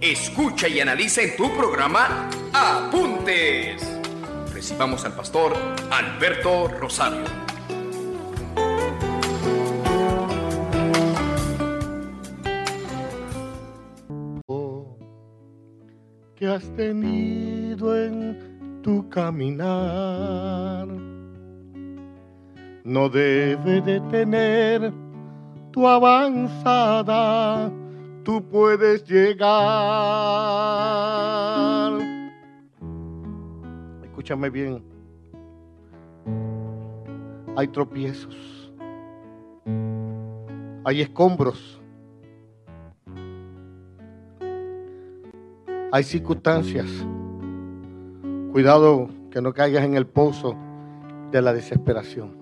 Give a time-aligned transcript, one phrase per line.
[0.00, 3.82] Escucha y analiza en tu programa Apuntes.
[4.52, 5.56] Recibamos al pastor
[5.90, 7.24] Alberto Rosario.
[16.36, 20.86] que has tenido en tu caminar
[22.88, 24.90] no debe detener
[25.72, 27.70] tu avanzada,
[28.28, 29.48] tú puedes llegar.
[34.04, 34.84] Escúchame bien,
[37.56, 38.70] hay tropiezos,
[40.84, 41.80] hay escombros
[45.90, 46.86] Hay circunstancias.
[48.52, 50.54] Cuidado que no caigas en el pozo
[51.32, 52.37] de la desesperación.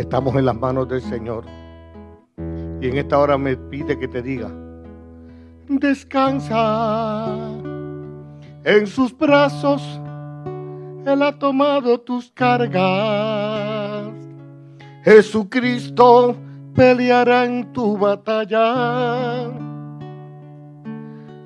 [0.00, 1.44] Estamos en las manos del Señor.
[2.80, 4.50] Y en esta hora me pide que te diga,
[5.68, 7.36] descansa
[8.64, 9.82] en sus brazos.
[11.04, 14.10] Él ha tomado tus cargas.
[15.04, 16.34] Jesucristo
[16.74, 19.50] peleará en tu batalla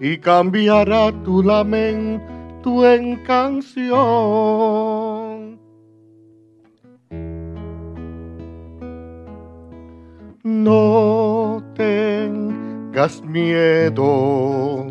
[0.01, 5.04] y cambiará tu lamento en canción.
[10.47, 14.89] No tengas miedo,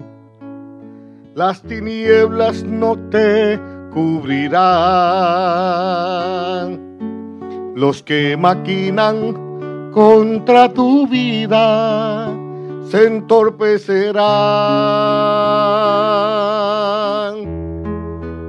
[1.35, 3.59] las tinieblas no te
[3.93, 4.49] cubrirán.
[7.75, 12.33] Los que maquinan contra tu vida
[12.89, 14.23] se entorpecerán.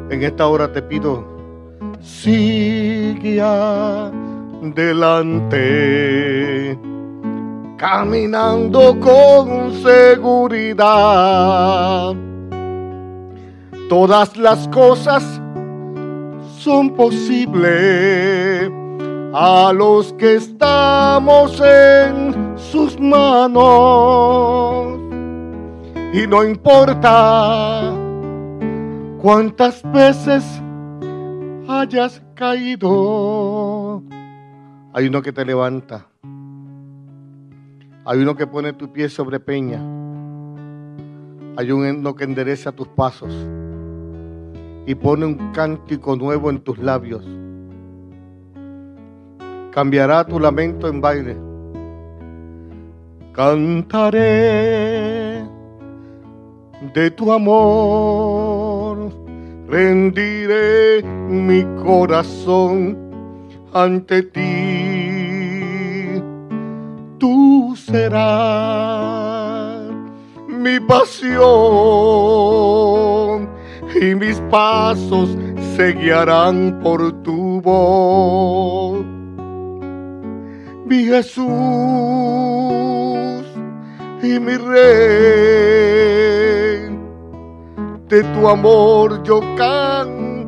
[0.09, 1.22] En esta hora te pido,
[2.00, 4.94] sigue adelante,
[7.76, 10.84] caminando con seguridad.
[13.88, 15.22] Todas las cosas
[16.58, 18.70] son posibles
[19.34, 24.98] a los que estamos en sus manos.
[26.12, 27.92] Y no importa
[29.20, 30.44] cuántas veces
[31.68, 34.02] hayas caído,
[34.92, 36.06] hay uno que te levanta.
[38.06, 39.81] Hay uno que pone tu pie sobre peña.
[41.56, 43.32] Hay uno que endereza tus pasos
[44.87, 47.25] y pone un cántico nuevo en tus labios
[49.75, 51.37] cambiará tu lamento en baile.
[53.32, 53.82] Cantaré
[56.94, 59.10] de tu amor,
[59.69, 62.97] rendiré mi corazón
[63.72, 64.63] ante ti.
[67.24, 68.20] Tú serás
[70.46, 71.40] mi pasión
[73.98, 75.30] y mis pasos
[75.74, 79.06] se guiarán por tu voz
[80.84, 81.46] mi Jesús
[84.22, 84.84] y mi Rey.
[88.06, 90.44] De tu amor yo cantaré.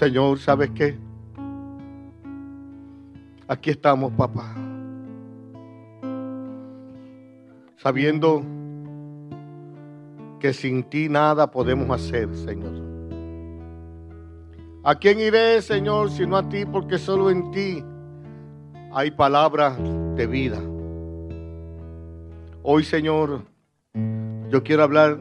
[0.00, 0.96] Señor, ¿sabes qué?
[3.46, 4.54] Aquí estamos, papá.
[7.76, 8.42] Sabiendo
[10.38, 12.72] que sin ti nada podemos hacer, Señor.
[14.84, 16.64] ¿A quién iré, Señor, sino a ti?
[16.64, 17.84] Porque solo en ti
[18.94, 19.78] hay palabras
[20.16, 20.58] de vida.
[22.62, 23.42] Hoy, Señor,
[24.48, 25.20] yo quiero hablar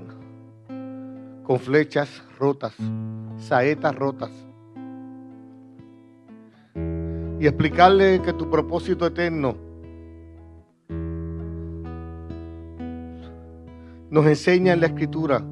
[1.43, 2.77] con flechas rotas,
[3.39, 4.48] saetas rotas.
[7.39, 9.69] Y explicarle que tu propósito eterno
[14.09, 15.43] Nos enseña en la escritura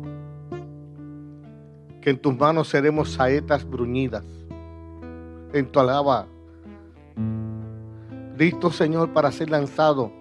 [2.01, 4.23] que en tus manos seremos saetas bruñidas.
[5.53, 6.25] En tu alaba.
[8.35, 10.11] Listo, Señor, para ser lanzado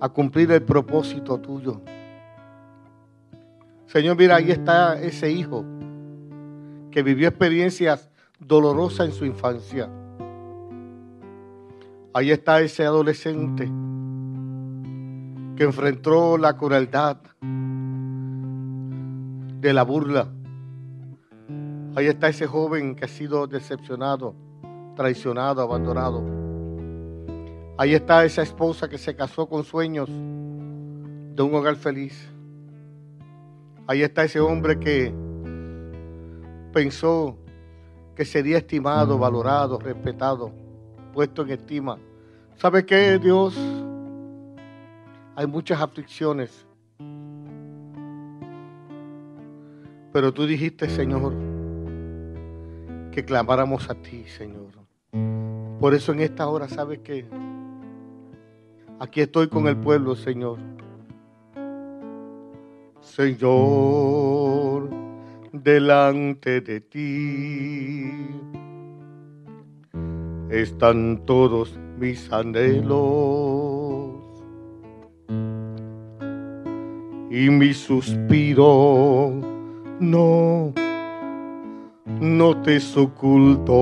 [0.00, 1.80] a cumplir el propósito tuyo.
[3.86, 5.64] Señor, mira, ahí está ese hijo
[6.90, 9.90] que vivió experiencias dolorosa en su infancia.
[12.16, 13.64] Ahí está ese adolescente
[15.56, 17.16] que enfrentó la crueldad
[19.60, 20.28] de la burla.
[21.96, 24.36] Ahí está ese joven que ha sido decepcionado,
[24.94, 26.22] traicionado, abandonado.
[27.78, 32.30] Ahí está esa esposa que se casó con sueños de un hogar feliz.
[33.88, 35.12] Ahí está ese hombre que
[36.72, 37.36] pensó
[38.14, 40.52] que sería estimado, valorado, respetado,
[41.14, 41.96] puesto en estima.
[42.56, 43.56] ¿Sabe qué, Dios?
[45.36, 46.66] Hay muchas aflicciones.
[50.12, 51.32] Pero tú dijiste, Señor,
[53.10, 54.72] que clamáramos a ti, Señor.
[55.80, 57.26] Por eso en esta hora, ¿sabes qué?
[59.00, 60.58] Aquí estoy con el pueblo, Señor.
[63.00, 64.88] Señor,
[65.52, 68.53] delante de ti
[70.62, 74.14] están todos mis anhelos
[77.30, 79.32] y mi suspiro
[79.98, 80.72] no,
[82.20, 83.74] no te oculto.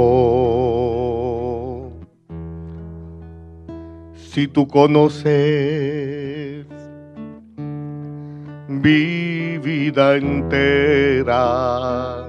[4.15, 6.67] Si tú conoces
[8.69, 12.27] mi vida entera,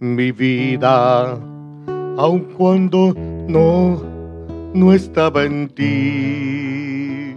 [0.00, 1.38] mi vida
[2.18, 3.14] aun cuando
[3.46, 4.02] no,
[4.74, 7.36] no estaba en ti.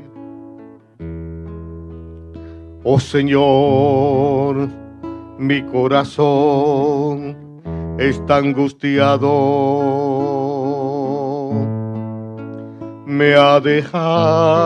[2.83, 4.67] Oh Señor,
[5.37, 7.37] mi corazón
[7.99, 9.29] está angustiado.
[13.05, 14.63] Me ha dejado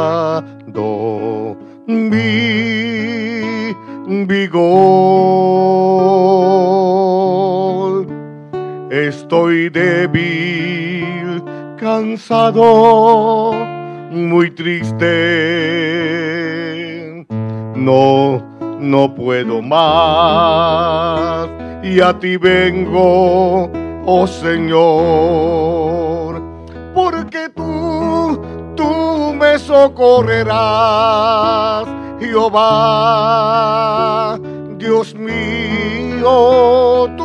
[1.87, 2.55] mi
[4.25, 5.25] vigor
[8.95, 11.43] Estoy débil,
[11.77, 13.51] cansado,
[14.09, 15.05] muy triste.
[17.75, 18.41] No,
[18.79, 21.49] no puedo más.
[21.83, 23.69] Y a ti vengo,
[24.05, 24.81] oh Señor,
[26.93, 28.41] porque tú,
[28.77, 31.85] tú me socorrerás,
[32.21, 32.69] Jehová,
[34.77, 37.24] Dios mío, tú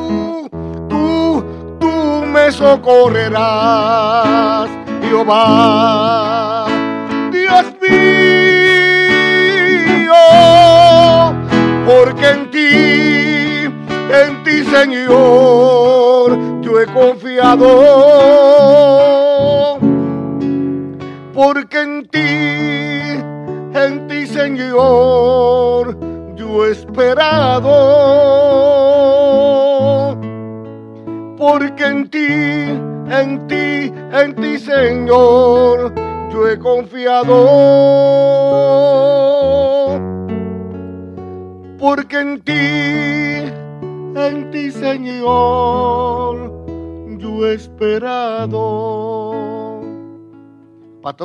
[2.51, 3.39] me socorrerás,
[5.03, 6.67] Jehová,
[7.31, 8.15] Dios mío,
[11.87, 12.75] porque en ti,
[14.13, 17.69] en ti, Señor, yo he confiado,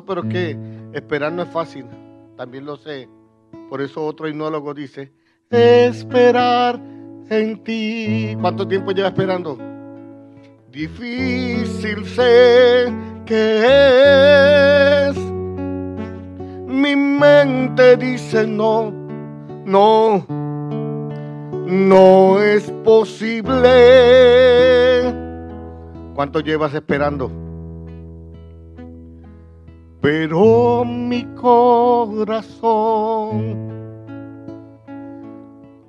[0.03, 0.57] Pero que
[0.93, 1.85] esperar no es fácil,
[2.35, 3.07] también lo sé.
[3.69, 5.11] Por eso otro hipnólogo dice,
[5.49, 6.79] esperar
[7.29, 8.35] en ti.
[8.41, 9.57] ¿Cuánto tiempo lleva esperando?
[10.75, 12.93] difícil sé
[13.25, 13.61] que
[15.09, 15.17] es.
[16.67, 18.91] Mi mente dice no,
[19.65, 20.25] no,
[21.65, 23.71] no es posible.
[26.13, 27.44] ¿Cuánto llevas esperando?
[30.05, 32.61] Pero mi corazón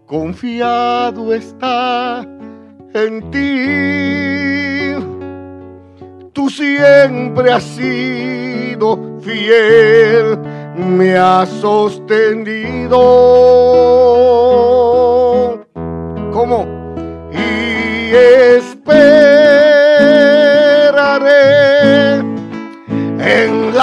[0.07, 2.25] confiado está
[2.95, 4.95] en ti.
[6.33, 10.39] Tú siempre has sido fiel,
[10.79, 12.97] me has sostenido.
[16.33, 16.65] ¿Cómo?
[17.33, 19.76] Y esperaré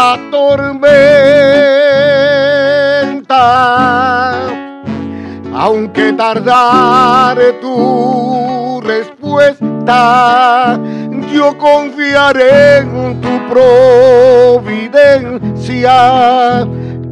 [0.03, 0.89] la tormenta,
[5.53, 10.77] aunque tardare tu respuesta.
[11.33, 15.07] Yo confiaré en tu providencia.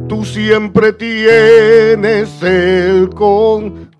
[0.08, 3.92] Tú siempre tienes el control.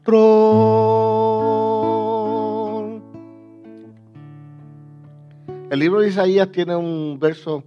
[5.70, 7.64] El libro de Isaías tiene un verso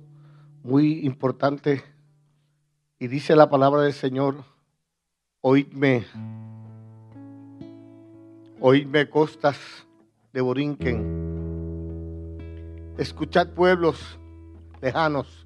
[0.66, 1.84] muy importante
[2.98, 4.44] y dice la palabra del Señor,
[5.42, 6.08] oídme,
[8.60, 9.60] oídme costas
[10.34, 11.14] de Borinquen.
[12.98, 14.18] Escuchad pueblos
[14.82, 15.46] lejanos.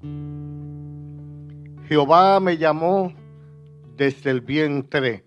[1.86, 3.12] Jehová me llamó
[3.98, 5.26] desde el vientre.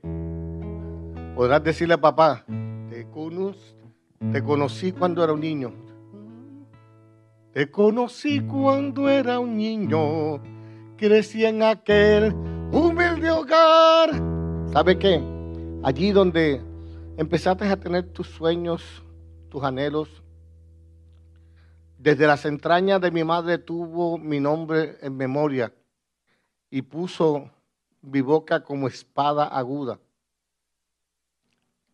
[1.36, 2.46] Podrás decirle a papá,
[2.90, 3.06] te,
[4.32, 5.83] te conocí cuando era un niño.
[7.54, 10.42] Te conocí cuando era un niño.
[10.98, 12.34] Crecí en aquel
[12.72, 14.10] humilde hogar.
[14.72, 15.22] ¿Sabe qué?
[15.84, 16.64] Allí donde
[17.16, 19.04] empezaste a tener tus sueños,
[19.50, 20.24] tus anhelos.
[22.00, 25.72] Desde las entrañas de mi madre tuvo mi nombre en memoria
[26.72, 27.52] y puso
[28.02, 30.00] mi boca como espada aguda.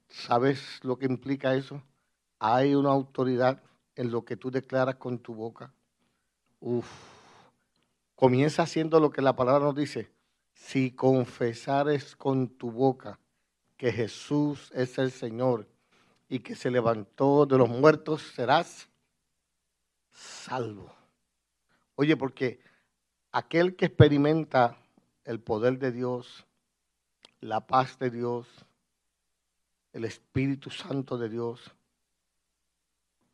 [0.08, 1.84] ¿Sabes lo que implica eso?
[2.40, 3.62] Hay una autoridad
[4.00, 5.74] en lo que tú declaras con tu boca.
[6.62, 6.90] Uf.
[8.16, 10.10] Comienza haciendo lo que la palabra nos dice.
[10.54, 13.20] Si confesares con tu boca
[13.76, 15.68] que Jesús es el Señor
[16.30, 18.88] y que se levantó de los muertos, serás
[20.14, 20.96] salvo.
[21.96, 22.62] Oye, porque
[23.34, 24.78] aquel que experimenta
[25.26, 26.48] el poder de Dios,
[27.42, 28.48] la paz de Dios,
[29.92, 31.76] el Espíritu Santo de Dios,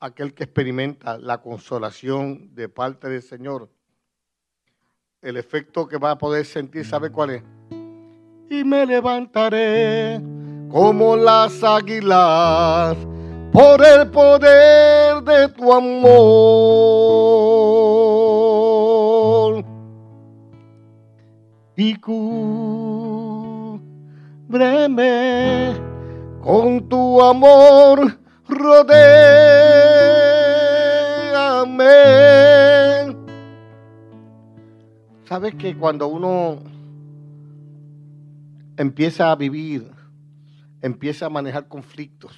[0.06, 3.70] aquel que experimenta la consolación de parte del Señor,
[5.22, 7.44] el efecto que va a poder sentir, ¿sabe cuál es?
[8.50, 10.22] Y me levantaré
[10.70, 12.96] como las águilas
[13.52, 17.05] por el poder de tu amor.
[35.86, 36.64] Cuando uno
[38.76, 39.88] empieza a vivir
[40.82, 42.36] empieza a manejar conflictos.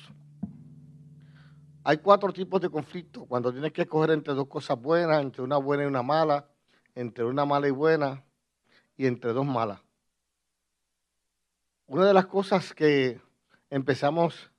[1.86, 3.24] Hay cuatro tipos de conflictos.
[3.26, 6.50] Cuando tienes que escoger entre dos cosas buenas, entre una buena y una mala,
[6.94, 8.22] entre una mala y buena,
[8.98, 9.80] y entre dos malas.
[11.86, 13.22] Una de las cosas que
[13.70, 14.52] empezamos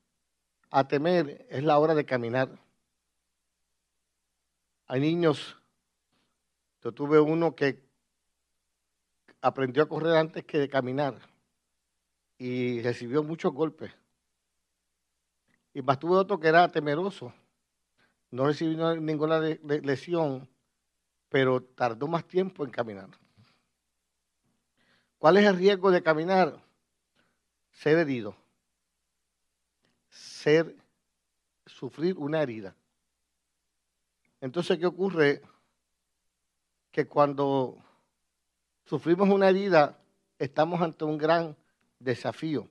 [0.70, 2.58] a temer es la hora de caminar.
[4.86, 5.58] Hay niños,
[6.82, 7.86] yo tuve uno que
[9.40, 11.18] aprendió a correr antes que de caminar
[12.38, 13.92] y recibió muchos golpes.
[15.74, 17.32] Y más tuve otro que era temeroso.
[18.30, 20.48] No recibió ninguna lesión,
[21.28, 23.08] pero tardó más tiempo en caminar.
[25.18, 26.62] ¿Cuál es el riesgo de caminar?
[27.72, 28.36] Ser herido.
[30.10, 30.76] Ser,
[31.66, 32.74] sufrir una herida.
[34.40, 35.42] Entonces, ¿qué ocurre?
[36.92, 37.76] Que cuando
[38.88, 39.98] sufrimos una herida,
[40.38, 41.54] estamos ante un gran
[41.98, 42.66] desafío.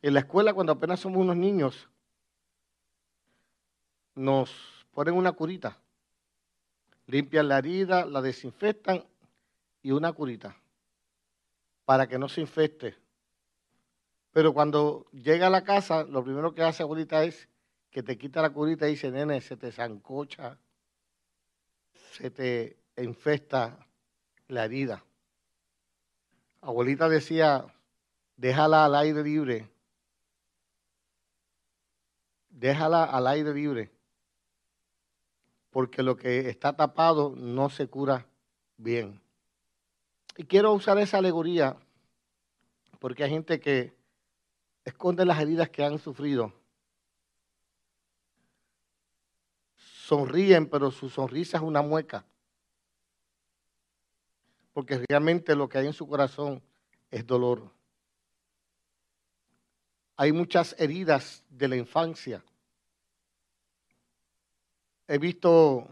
[0.00, 1.86] En la escuela, cuando apenas somos unos niños,
[4.14, 5.76] nos ponen una curita,
[7.06, 9.04] limpian la herida, la desinfectan
[9.82, 10.56] y una curita
[11.84, 12.96] para que no se infecte.
[14.32, 17.48] Pero cuando llega a la casa, lo primero que hace abuelita es
[17.90, 20.58] que te quita la curita y dice, nene, se te zancocha,
[22.12, 23.86] se te infesta
[24.48, 25.04] la herida.
[26.60, 27.66] Abuelita decía,
[28.36, 29.70] déjala al aire libre.
[32.50, 33.90] Déjala al aire libre.
[35.70, 38.26] Porque lo que está tapado no se cura
[38.76, 39.20] bien.
[40.36, 41.76] Y quiero usar esa alegoría
[42.98, 43.94] porque hay gente que
[44.84, 46.52] esconde las heridas que han sufrido.
[49.76, 52.24] Sonríen, pero su sonrisa es una mueca.
[54.78, 56.62] Porque realmente lo que hay en su corazón
[57.10, 57.68] es dolor.
[60.16, 62.44] Hay muchas heridas de la infancia.
[65.08, 65.84] He visto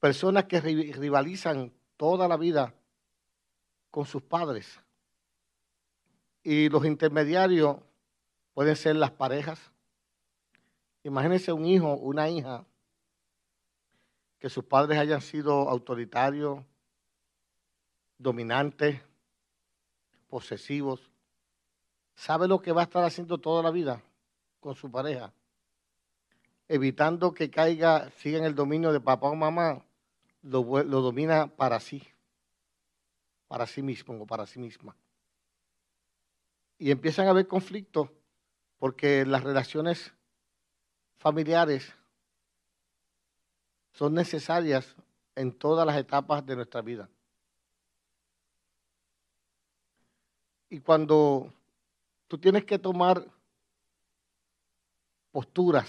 [0.00, 2.74] personas que rivalizan toda la vida
[3.92, 4.80] con sus padres.
[6.42, 7.76] Y los intermediarios
[8.52, 9.60] pueden ser las parejas.
[11.04, 12.66] Imagínense un hijo, una hija,
[14.40, 16.64] que sus padres hayan sido autoritarios,
[18.22, 19.00] dominantes,
[20.28, 21.10] posesivos.
[22.14, 24.02] ¿Sabe lo que va a estar haciendo toda la vida
[24.60, 25.32] con su pareja?
[26.68, 29.84] Evitando que caiga, siga en el dominio de papá o mamá,
[30.42, 32.02] lo, domina para sí,
[33.48, 34.96] para sí mismo o para sí misma.
[36.78, 38.08] Y empiezan a haber conflictos
[38.78, 40.12] porque las relaciones
[41.16, 41.92] familiares
[43.92, 44.96] son necesarias
[45.36, 47.08] en todas las etapas de nuestra vida.
[50.72, 51.52] Y cuando
[52.32, 53.26] Tú tienes que tomar
[55.30, 55.86] posturas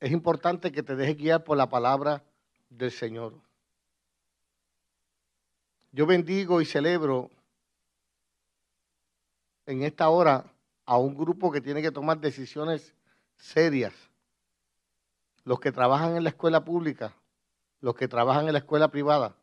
[0.00, 2.24] es importante que te dejes guiar por la palabra
[2.68, 3.32] del Señor.
[5.92, 7.30] Yo bendigo y celebro
[9.66, 10.52] en esta hora
[10.84, 12.92] a un grupo que tiene que tomar decisiones
[13.36, 13.94] serias.
[15.44, 17.14] Los que trabajan en la escuela pública,
[17.80, 19.36] los que trabajan en la escuela privada.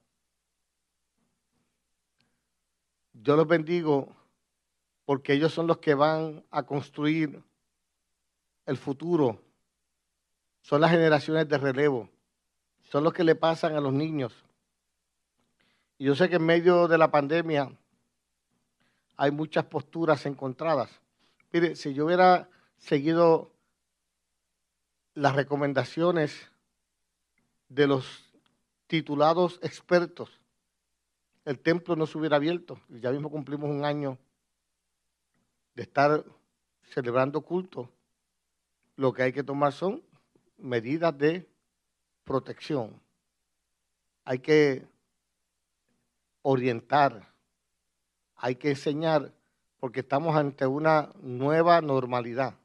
[3.30, 4.08] Yo los bendigo
[5.06, 7.44] porque ellos son los que van a construir
[8.66, 9.40] el futuro
[10.64, 12.10] son las generaciones de relevo,
[12.82, 14.34] son los que le pasan a los niños.
[16.00, 17.72] Y yo sé que en medio de la pandemia
[19.16, 20.90] hay muchas posturas encontradas.
[21.52, 23.52] Mire, si yo hubiera seguido
[25.14, 26.50] las recomendaciones
[27.68, 28.34] de los
[28.88, 30.39] titulados expertos,
[31.46, 32.80] el templo no se hubiera abierto.
[32.90, 34.18] Ya mismo cumplimos un año
[35.76, 36.24] de estar
[36.84, 37.90] celebrando culto.
[38.96, 40.04] Lo que hay que tomar son
[40.58, 41.48] medidas de
[42.24, 43.02] protección.
[44.26, 44.86] Hay que
[46.42, 47.34] orientar,
[48.36, 49.34] hay que enseñar,
[49.80, 52.56] porque estamos ante una nueva normalidad.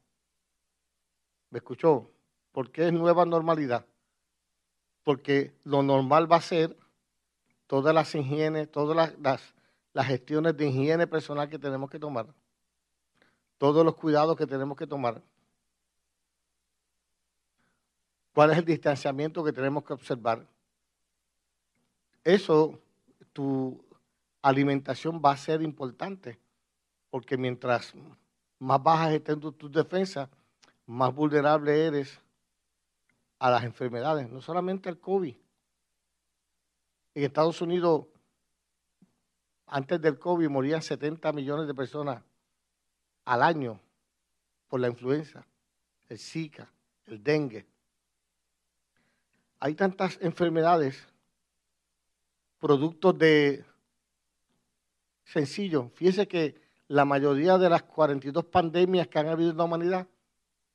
[1.50, 2.10] ¿Me escuchó?
[2.52, 3.86] ¿Por qué es nueva normalidad?
[5.04, 6.76] Porque lo normal va a ser
[7.66, 9.42] todas las higienes, todas las,
[9.92, 12.26] las, gestiones de higiene personal que tenemos que tomar,
[13.58, 15.22] todos los cuidados que tenemos que tomar
[18.34, 20.44] cuál es el distanciamiento que tenemos que observar.
[22.24, 22.80] Eso,
[23.32, 23.82] tu
[24.42, 26.38] alimentación va a ser importante,
[27.10, 27.94] porque mientras
[28.58, 30.28] más bajas estén tus defensas,
[30.86, 32.20] más vulnerable eres
[33.38, 35.34] a las enfermedades, no solamente al COVID.
[37.14, 38.06] En Estados Unidos,
[39.66, 42.22] antes del COVID, morían 70 millones de personas
[43.24, 43.80] al año
[44.68, 45.46] por la influenza,
[46.08, 46.70] el Zika,
[47.06, 47.66] el dengue
[49.64, 51.06] hay tantas enfermedades,
[52.58, 53.64] productos de
[55.24, 55.88] sencillo.
[55.94, 60.06] Fíjese que la mayoría de las 42 pandemias que han habido en la humanidad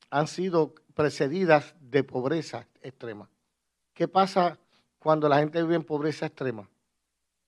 [0.10, 3.30] han sido precedidas de pobreza extrema.
[3.94, 4.58] ¿Qué pasa
[5.00, 6.70] cuando la gente vive en pobreza extrema?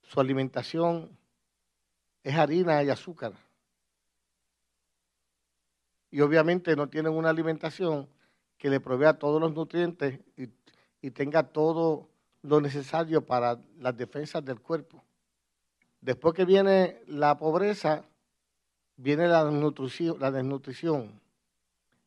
[0.01, 1.09] Su alimentación
[2.23, 3.33] es harina y azúcar.
[6.09, 8.07] Y obviamente no tienen una alimentación
[8.57, 10.19] que le provea todos los nutrientes
[11.01, 12.09] y tenga todo
[12.43, 15.03] lo necesario para las defensas del cuerpo.
[16.01, 18.03] Después que viene la pobreza,
[18.97, 21.21] viene la desnutrición, la desnutrición.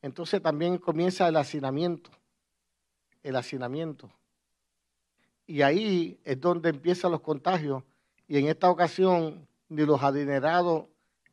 [0.01, 2.11] Entonces también comienza el hacinamiento,
[3.23, 4.11] el hacinamiento.
[5.47, 7.83] Y ahí es donde empiezan los contagios.
[8.27, 10.85] Y en esta ocasión ni los adinerados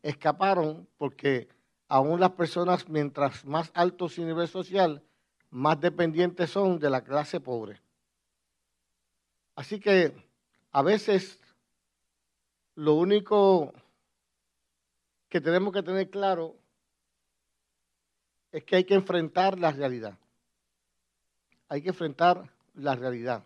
[0.03, 1.49] escaparon porque
[1.89, 5.03] aún las personas, mientras más alto su nivel social,
[5.51, 7.81] más dependientes son de la clase pobre.
[9.55, 10.15] Así que
[10.73, 11.39] a veces
[12.75, 13.75] lo único
[15.29, 16.57] que tenemos que tener claro
[18.51, 20.19] es que hay que enfrentar la realidad.
[21.69, 23.45] Hay que enfrentar la realidad.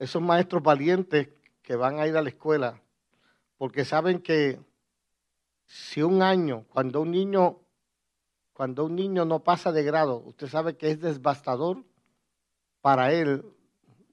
[0.00, 1.28] Esos maestros valientes
[1.62, 2.82] que van a ir a la escuela,
[3.56, 4.58] porque saben que
[5.66, 7.60] si un año, cuando un niño
[8.60, 11.82] cuando un niño no pasa de grado, usted sabe que es devastador
[12.82, 13.42] para él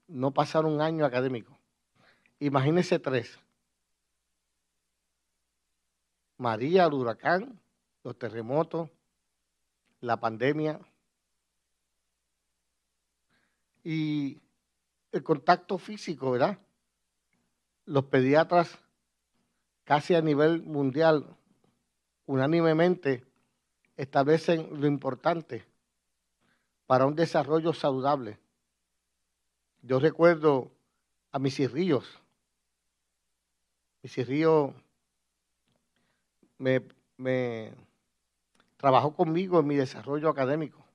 [0.06, 1.58] no pasar un año académico.
[2.40, 3.38] Imagínese tres.
[6.38, 7.60] María, el huracán,
[8.04, 8.88] los terremotos,
[10.00, 10.80] la pandemia
[13.84, 14.40] y
[15.12, 16.58] el contacto físico, ¿verdad?
[17.84, 18.78] Los pediatras
[19.84, 21.36] casi a nivel mundial,
[22.26, 23.24] unánimemente,
[23.96, 25.64] establecen lo importante
[26.86, 28.38] para un desarrollo saludable.
[29.82, 30.70] Yo recuerdo
[31.32, 32.20] a mis Ríos.
[34.02, 34.72] Mis Ríos
[36.58, 36.82] me,
[37.16, 37.72] me
[38.76, 40.87] trabajó conmigo en mi desarrollo académico.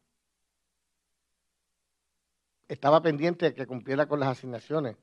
[2.73, 4.97] Estaba pendiente de que cumpliera con las asignaciones,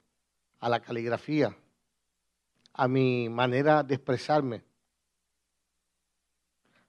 [0.59, 1.57] a la caligrafía,
[2.73, 4.65] a mi manera de expresarme.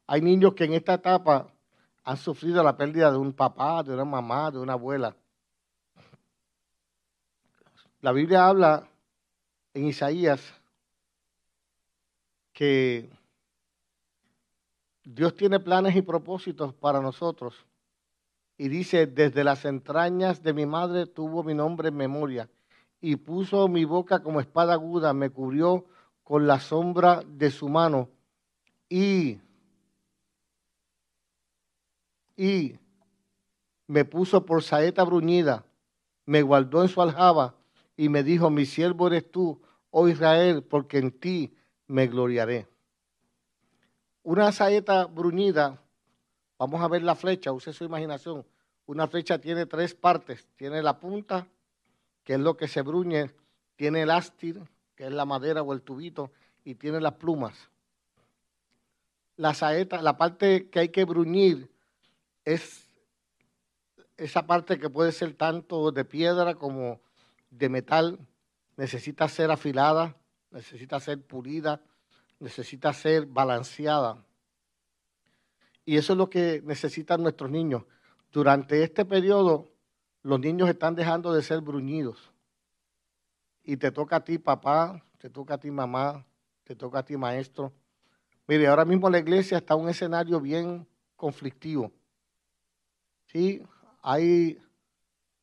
[0.08, 1.54] Hay niños que en esta etapa
[2.04, 5.16] han sufrido la pérdida de un papá, de una mamá, de una abuela.
[8.02, 8.90] La Biblia habla
[9.76, 10.42] en Isaías
[12.54, 13.08] que
[15.04, 17.68] Dios tiene planes y propósitos para nosotros.
[18.62, 22.48] Y dice, desde las entrañas de mi madre tuvo mi nombre en memoria
[23.02, 25.88] y puso mi boca como espada aguda, me cubrió
[26.24, 28.10] con la sombra de su mano
[28.88, 29.40] y
[32.38, 32.76] y
[33.88, 35.66] me puso por saeta bruñida,
[36.28, 37.56] me guardó en su aljaba
[37.98, 41.56] y me dijo, mi siervo eres tú, oh Israel, porque en ti
[41.88, 42.68] me gloriaré.
[44.22, 45.82] Una saeta bruñida,
[46.62, 48.46] vamos a ver la flecha, use su imaginación.
[48.86, 51.48] Una flecha tiene tres partes, tiene la punta,
[52.24, 53.32] que es lo que se bruñe,
[53.76, 54.62] tiene el ástir,
[54.96, 56.32] que es la madera o el tubito,
[56.64, 57.72] y tiene las plumas.
[59.38, 61.72] La saeta, la parte que hay que bruñir
[62.46, 62.88] es
[64.18, 67.02] esa parte que puede ser tanto de piedra como
[67.50, 68.20] de metal,
[68.78, 70.16] necesita ser afilada,
[70.52, 71.82] necesita ser pulida,
[72.40, 74.24] necesita ser balanceada.
[75.92, 77.84] Y eso es lo que necesitan nuestros niños.
[78.32, 79.74] Durante este periodo,
[80.24, 82.32] los niños están dejando de ser bruñidos.
[83.62, 86.26] Y te toca a ti, papá, te toca a ti, mamá,
[86.64, 87.74] te toca a ti, maestro.
[88.48, 91.92] Mire, ahora mismo la iglesia está en un escenario bien conflictivo.
[93.26, 93.62] Sí,
[94.02, 94.62] hay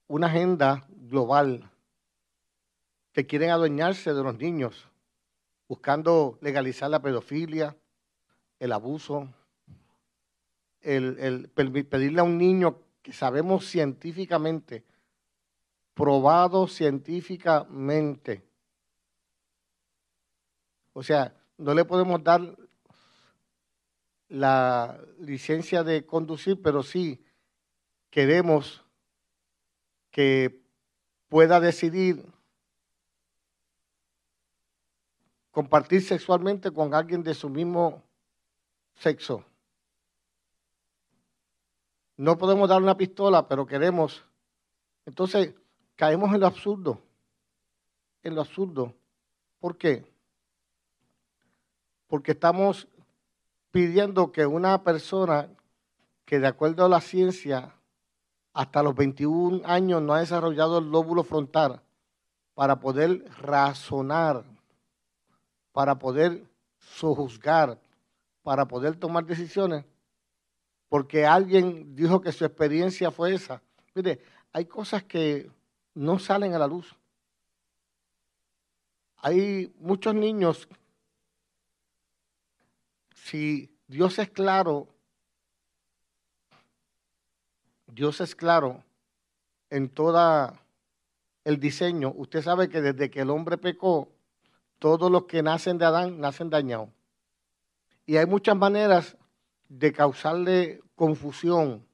[0.07, 1.71] una agenda global
[3.13, 4.89] que quieren adueñarse de los niños,
[5.69, 7.77] buscando legalizar la pedofilia,
[8.59, 9.29] el abuso,
[10.89, 14.85] el, pedirle a un niño que sabemos científicamente,
[15.95, 18.43] probado científicamente.
[20.93, 22.57] O sea, no le podemos dar
[24.29, 27.23] la licencia de conducir, pero sí
[28.11, 28.85] queremos
[30.11, 30.61] que
[31.29, 32.25] pueda decidir
[35.51, 38.03] compartir sexualmente con alguien de su mismo
[38.95, 39.45] sexo.
[42.19, 44.25] No podemos dar una pistola, pero queremos.
[45.07, 45.55] Entonces,
[45.95, 47.01] caemos en lo absurdo.
[48.25, 48.93] En lo absurdo.
[49.61, 50.05] ¿Por qué?
[52.09, 52.89] Porque estamos
[53.71, 55.49] pidiendo que una persona
[56.25, 57.73] que de acuerdo a la ciencia
[58.53, 61.83] hasta los 21 años no ha desarrollado el lóbulo frontal
[62.55, 64.45] para poder razonar,
[65.71, 67.81] para poder sojuzgar,
[68.43, 69.85] para poder tomar decisiones,
[70.89, 73.63] porque alguien dijo que su experiencia fue esa.
[73.95, 74.21] Mire,
[74.53, 75.51] hay cosas que
[75.95, 76.95] no salen a la luz.
[79.17, 80.69] Hay muchos niños,
[83.15, 84.89] si Dios es claro
[87.99, 88.85] Dios es claro
[89.71, 90.53] en todo
[91.45, 92.13] el diseño.
[92.15, 94.09] Usted sabe que desde que el hombre pecó,
[94.79, 96.91] todos los que nacen de Adán nacen dañados.
[98.07, 99.17] Y hay muchas maneras
[99.69, 101.87] de causarle confusión,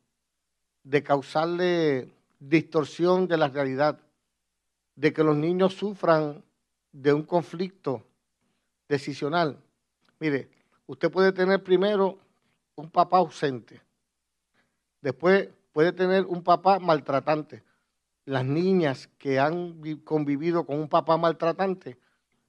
[0.82, 4.00] de causarle distorsión de la realidad,
[4.96, 6.44] de que los niños sufran
[6.92, 8.04] de un conflicto
[8.88, 9.58] decisional.
[10.20, 10.48] Mire,
[10.86, 12.18] usted puede tener primero
[12.76, 13.80] un papá ausente,
[15.00, 17.62] después puede tener un papá maltratante.
[18.26, 21.98] Las niñas que han convivido con un papá maltratante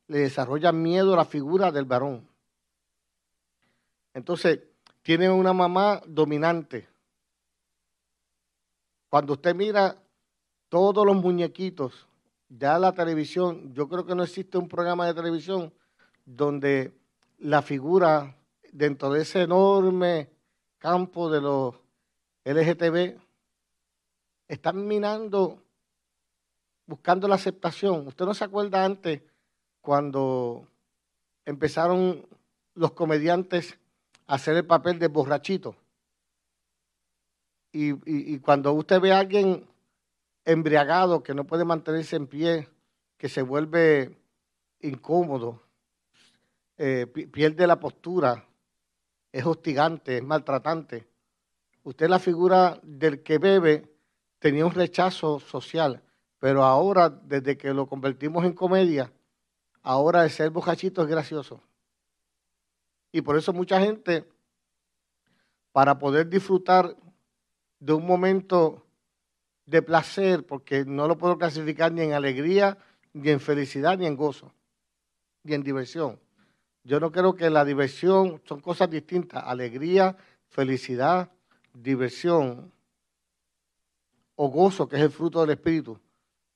[0.07, 2.25] le desarrollan miedo a la figura del varón.
[4.13, 4.61] Entonces,
[5.05, 6.89] tienen una mamá dominante.
[9.07, 10.01] Cuando usted mira
[10.67, 12.07] todos los muñequitos,
[12.49, 15.71] ya la televisión, yo creo que no existe un programa de televisión
[16.25, 16.97] donde
[17.37, 18.35] la figura
[18.71, 20.31] dentro de ese enorme
[20.79, 21.75] campo de los
[22.43, 23.19] LGTB
[24.47, 25.61] están minando,
[26.87, 28.07] buscando la aceptación.
[28.07, 29.21] ¿Usted no se acuerda antes
[29.81, 30.67] cuando
[31.45, 32.25] empezaron
[32.73, 33.77] los comediantes
[34.27, 35.75] hacer el papel de borrachito?
[37.71, 39.67] Y, cuando usted ve a alguien
[40.45, 42.69] embriagado que no puede mantenerse en pie,
[43.17, 44.15] que se vuelve
[44.79, 45.61] incómodo,
[46.77, 48.45] eh, pierde la postura,
[49.31, 51.05] es hostigante, es maltratante
[51.85, 53.88] usted la figura del que bebe
[54.39, 56.01] tenía un rechazo social,
[56.39, 59.11] pero ahora, desde que lo convertimos en comedia,
[59.81, 61.61] ahora el ser bojachito es gracioso.
[63.15, 64.28] Y por eso mucha gente,
[65.71, 66.97] para poder disfrutar
[67.80, 68.86] de un momento
[69.65, 72.78] de placer, porque no lo puedo clasificar ni en alegría,
[73.13, 74.51] ni en felicidad, ni en gozo,
[75.43, 76.19] ni en diversión.
[76.84, 79.41] Yo no creo que la diversión son cosas distintas.
[79.45, 80.17] Alegría,
[80.49, 81.32] felicidad,
[81.73, 82.69] diversión
[84.36, 85.97] o gozo, que es el fruto del Espíritu.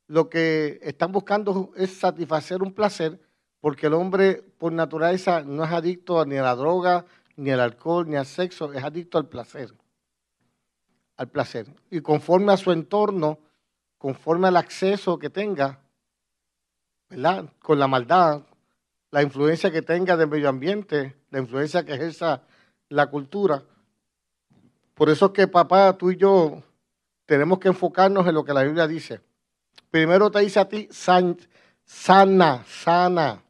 [0.08, 3.18] Lo que están buscando es satisfacer un placer,
[3.62, 8.10] porque el hombre por naturaleza no es adicto ni a la droga, ni al alcohol,
[8.10, 9.74] ni al sexo, es adicto al placer.
[11.18, 11.68] Al placer.
[11.90, 13.40] Y conforme a su entorno,
[13.98, 15.80] conforme al acceso que tenga,
[17.10, 17.52] ¿verdad?
[17.62, 18.44] Con la maldad,
[19.12, 22.44] la influencia que tenga del medio ambiente, la influencia que ejerza
[22.90, 23.64] la cultura,
[25.00, 26.62] por eso es que papá, tú y yo
[27.26, 29.22] tenemos que enfocarnos en lo que la Biblia dice.
[29.90, 33.42] Primero te dice a ti, sana, sana.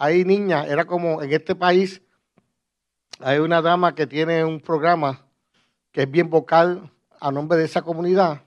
[0.00, 2.00] Ahí niña, era como en este país,
[3.18, 5.26] hay una dama que tiene un programa
[5.90, 8.44] que es bien vocal a nombre de esa comunidad,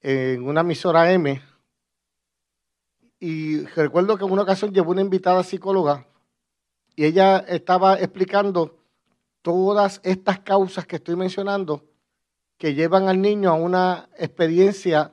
[0.00, 1.40] en una emisora M.
[3.20, 6.04] Y recuerdo que en una ocasión llevó una invitada psicóloga
[6.96, 8.80] y ella estaba explicando
[9.40, 11.84] todas estas causas que estoy mencionando
[12.58, 15.12] que llevan al niño a una experiencia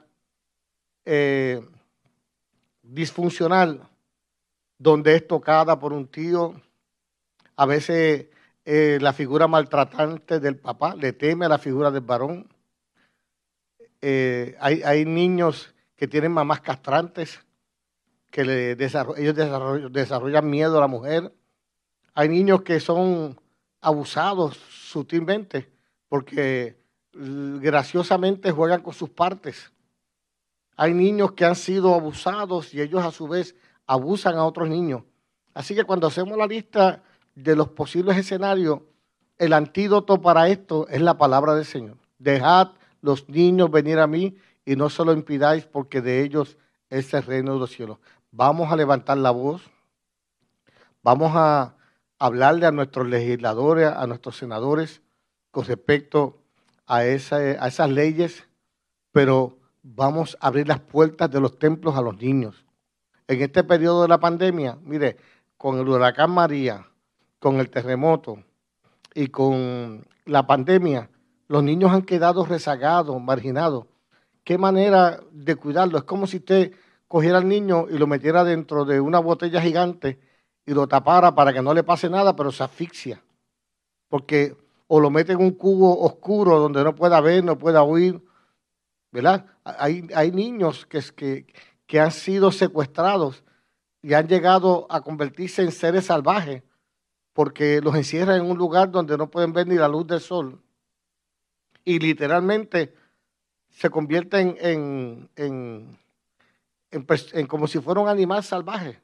[1.06, 1.63] eh,
[2.82, 3.88] disfuncional,
[4.80, 6.60] donde es tocada por un tío,
[7.58, 8.28] a veces
[8.63, 12.48] eh, la figura maltratante del papá le teme a la figura del varón.
[14.02, 17.46] Eh, hay, niños que tienen mamás castrantes,
[18.32, 18.78] que
[19.18, 19.36] ellos
[19.92, 21.34] desarrollan miedo a la mujer.
[22.13, 23.39] Hay niños que son
[23.82, 25.70] abusados sutilmente
[26.08, 26.78] porque
[27.12, 29.74] graciosamente juegan con sus partes.
[30.78, 33.56] Hay niños que han sido abusados y ellos a su vez
[33.89, 35.02] abusan a otros niños.
[35.56, 37.02] Así que cuando hacemos la lista
[37.34, 38.82] de los posibles escenarios,
[39.39, 41.97] el antídoto para esto es la palabra del Señor.
[42.19, 46.56] Dejad los niños venir a mí y no solo impidáis porque de ellos
[46.91, 47.97] es el reino de los cielos.
[48.32, 49.63] Vamos a levantar la voz,
[51.02, 51.75] vamos a
[52.19, 55.02] hablarle a nuestros legisladores, a nuestros senadores
[55.49, 56.38] con respecto
[56.86, 58.43] a, esa, a esas leyes,
[59.12, 62.68] pero vamos a abrir las puertas de los templos a los niños.
[63.30, 65.15] En este periodo de la pandemia, mire,
[65.56, 66.88] con el huracán María,
[67.38, 68.44] con el terremoto
[69.13, 71.12] y con la pandemia,
[71.48, 73.86] los niños han quedado rezagados, marginados.
[74.44, 76.00] ¿Qué manera de cuidarlo?
[76.00, 76.74] Es como si usted
[77.08, 80.20] cogiera al niño y lo metiera dentro de una botella gigante
[80.65, 83.22] y lo tapara para que no le pase nada, pero se asfixia.
[84.08, 88.20] Porque o lo mete en un cubo oscuro donde no pueda ver, no pueda oír,
[89.12, 89.46] ¿verdad?
[89.63, 91.46] Hay, hay niños que, que,
[91.89, 93.43] que han sido secuestrados
[94.04, 96.62] y han llegado a convertirse en seres salvajes
[97.34, 100.62] porque los encierran en un lugar donde no pueden ver ni la luz del sol.
[101.84, 102.93] Y literalmente
[103.71, 105.97] se convierten en, en,
[106.91, 109.02] en, como si fuera un animal salvaje.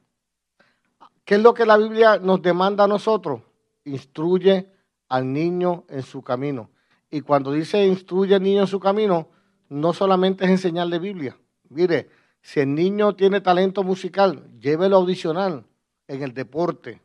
[1.24, 3.42] ¿Qué es lo que la Biblia nos demanda a nosotros?
[3.84, 4.70] Instruye
[5.08, 6.70] al niño en su camino.
[7.10, 9.28] Y cuando dice instruye al niño en su camino,
[9.68, 11.36] no solamente es enseñarle Biblia.
[11.68, 12.10] Mire,
[12.46, 15.64] si el niño tiene talento musical, llévelo audicional
[16.06, 17.02] en el deporte,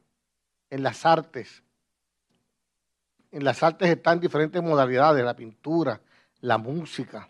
[0.70, 1.64] en las artes.
[3.32, 6.00] En las artes están diferentes modalidades, la pintura,
[6.42, 7.28] la música,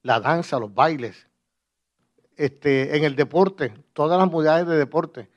[0.00, 1.28] la danza, los bailes.
[2.34, 5.28] Este, en el deporte, todas las modalidades de deporte.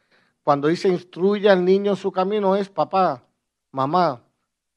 [0.43, 3.21] Cuando dice instruye al niño en su camino es, papá,
[3.73, 4.23] mamá,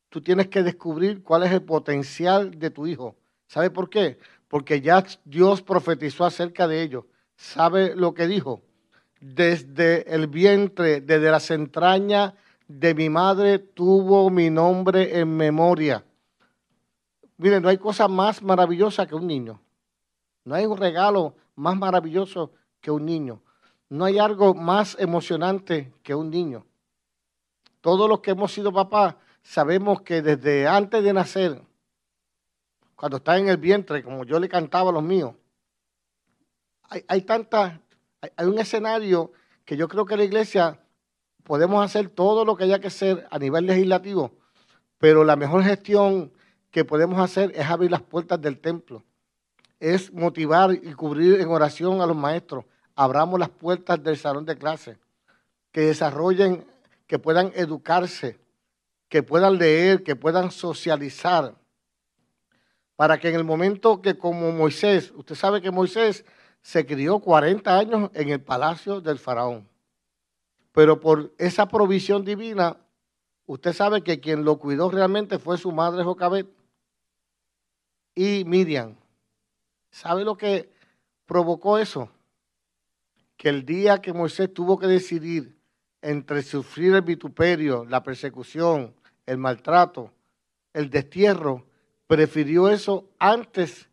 [0.09, 3.15] tú tienes que descubrir cuál es el potencial de tu hijo.
[3.47, 4.19] ¿Sabe por qué?
[4.51, 7.07] Porque ya Dios profetizó acerca de ello.
[7.37, 8.63] ¿Sabe lo que dijo?
[9.21, 12.35] Desde el vientre, desde las entrañas
[12.67, 16.05] de mi madre, tuvo mi nombre en memoria.
[17.37, 19.61] Miren, no hay cosa más maravillosa que un niño.
[20.45, 23.41] No hay un regalo más maravilloso que un niño.
[23.89, 26.67] No hay algo más emocionante que un niño.
[27.81, 31.63] Todos los que hemos sido papás sabemos que desde antes de nacer,
[33.01, 35.33] cuando está en el vientre, como yo le cantaba a los míos,
[36.83, 37.81] hay, hay tanta,
[38.21, 39.33] hay, un escenario
[39.65, 40.79] que yo creo que la iglesia
[41.43, 44.33] podemos hacer todo lo que haya que hacer a nivel legislativo,
[44.99, 46.31] pero la mejor gestión
[46.71, 49.03] que podemos hacer es abrir las puertas del templo,
[49.79, 54.59] es motivar y cubrir en oración a los maestros, abramos las puertas del salón de
[54.59, 54.99] clase,
[55.73, 56.67] que desarrollen,
[57.07, 58.39] que puedan educarse,
[59.09, 61.55] que puedan leer, que puedan socializar,
[63.01, 66.23] para que en el momento que como Moisés, usted sabe que Moisés
[66.61, 69.67] se crió 40 años en el palacio del faraón,
[70.73, 72.77] pero por esa provisión divina,
[73.47, 76.47] usted sabe que quien lo cuidó realmente fue su madre Jocabet
[78.15, 78.97] y Miriam.
[79.91, 80.71] ¿Sabe lo que
[81.25, 82.11] provocó eso?
[83.39, 85.57] que el día que Moisés tuvo que decidir
[86.03, 90.13] entre sufrir el vituperio, la persecución, el maltrato,
[90.75, 91.70] el destierro,
[92.11, 93.89] prefirió eso antes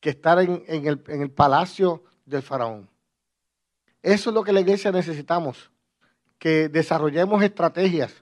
[0.00, 2.90] que estar en, el, palacio del faraón.
[4.02, 5.70] Eso es lo que la iglesia necesitamos,
[6.40, 8.12] que desarrollemos estrategias,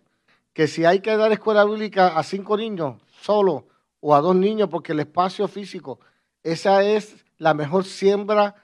[0.52, 3.66] que si hay que dar escuela bíblica a cinco niños solo
[4.00, 5.98] o a dos niños, porque el espacio físico,
[6.42, 8.54] esa es la mejor siembra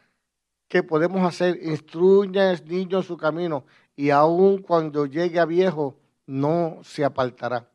[0.69, 3.65] que podemos hacer, instruye al niño en su camino
[3.97, 7.71] y aun cuando llegue a viejo no se apartará.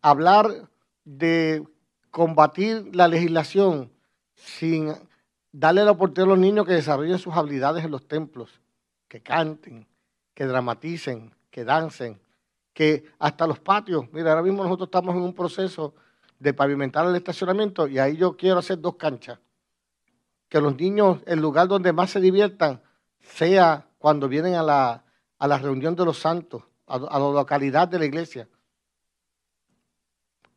[0.00, 0.69] Hablar
[1.04, 1.66] de
[2.10, 3.90] combatir la legislación
[4.34, 4.92] sin
[5.52, 8.60] darle la oportunidad a los niños que desarrollen sus habilidades en los templos,
[9.08, 9.86] que canten,
[10.34, 12.20] que dramaticen, que dancen,
[12.72, 15.94] que hasta los patios, mira, ahora mismo nosotros estamos en un proceso
[16.38, 19.38] de pavimentar el estacionamiento y ahí yo quiero hacer dos canchas.
[20.48, 22.80] Que los niños, el lugar donde más se diviertan,
[23.20, 25.04] sea cuando vienen a la,
[25.38, 28.48] a la reunión de los santos, a, a la localidad de la iglesia.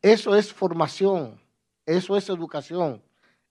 [0.04, 1.40] Eso es formación,
[1.86, 3.00] eso es educación,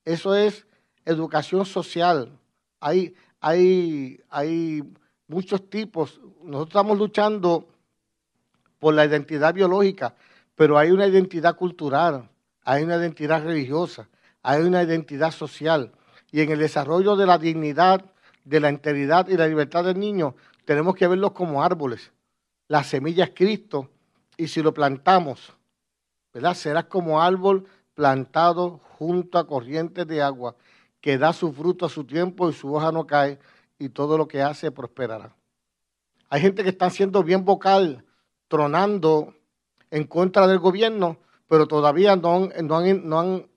[0.05, 0.67] eso es
[1.03, 2.29] educación social.
[2.79, 4.83] Hay, hay, hay
[5.27, 6.21] muchos tipos.
[6.43, 7.67] Nosotros estamos luchando
[8.77, 10.13] por la identidad biológica,
[10.53, 12.29] pero hay una identidad cultural,
[12.63, 14.07] hay una identidad religiosa,
[14.43, 15.91] hay una identidad social.
[16.31, 18.05] Y en el desarrollo de la dignidad,
[18.43, 20.35] de la integridad y la libertad del niño,
[20.65, 22.11] tenemos que verlos como árboles.
[22.67, 23.89] La semilla es Cristo,
[24.37, 25.55] y si lo plantamos,
[26.33, 26.53] ¿verdad?
[26.55, 30.55] Será como árbol plantado junto a corrientes de agua,
[30.99, 33.39] que da su fruto a su tiempo y su hoja no cae,
[33.77, 35.35] y todo lo que hace prosperará.
[36.29, 38.05] Hay gente que está siendo bien vocal,
[38.47, 39.35] tronando
[39.91, 41.17] en contra del gobierno,
[41.47, 42.49] pero todavía no
[43.19, 43.47] han,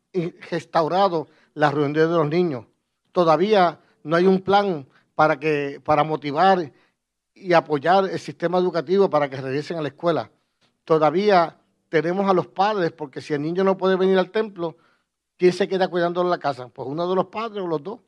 [0.50, 2.66] restaurado las reuniones de los niños.
[3.12, 6.72] Todavía no hay un plan para, que, para motivar
[7.34, 10.30] y apoyar el sistema educativo para que regresen a la escuela.
[10.84, 14.76] Todavía tenemos a los padres, porque si el niño no puede venir al templo,
[15.36, 16.68] ¿quién se queda cuidando en la casa?
[16.68, 18.00] Pues uno de los padres o los dos.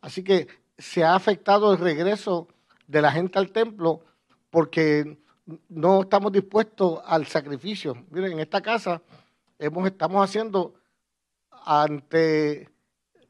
[0.00, 2.48] Así que se ha afectado el regreso
[2.86, 4.00] de la gente al templo
[4.50, 5.18] porque
[5.68, 8.04] no estamos dispuestos al sacrificio.
[8.10, 9.02] Miren, en esta casa
[9.58, 10.74] hemos, estamos haciendo
[11.50, 12.70] ante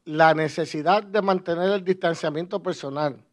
[0.05, 3.23] la necesidad de mantener el distanciamiento personal,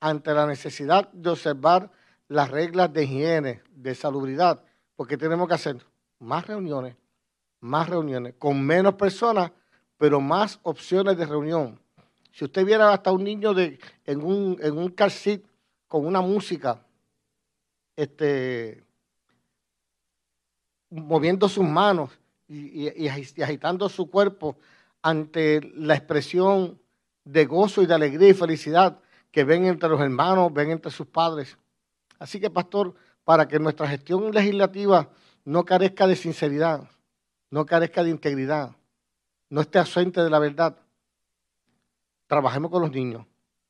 [0.00, 1.90] ante la necesidad de observar
[2.28, 4.62] las reglas de higiene, de salubridad,
[4.96, 5.84] porque tenemos que hacer
[6.24, 6.96] más reuniones,
[7.60, 9.52] más reuniones, con menos personas,
[9.96, 11.78] pero más opciones de reunión.
[12.32, 14.94] Si usted viera hasta un niño de, en un, en un
[15.86, 16.84] con una música,
[17.94, 18.82] este,
[20.90, 22.10] moviendo sus manos
[22.48, 24.56] y, y, agitando su cuerpo
[25.02, 26.80] ante la expresión
[27.24, 28.98] de gozo y de alegría y felicidad
[29.30, 31.56] que ven entre los hermanos, ven entre sus padres.
[32.18, 35.08] Así que, pastor, para que nuestra gestión legislativa
[35.44, 36.88] no carezca de sinceridad,
[37.50, 38.72] no carezca de integridad,
[39.50, 40.76] no esté ausente de la verdad,
[42.26, 43.26] trabajemos con los niños.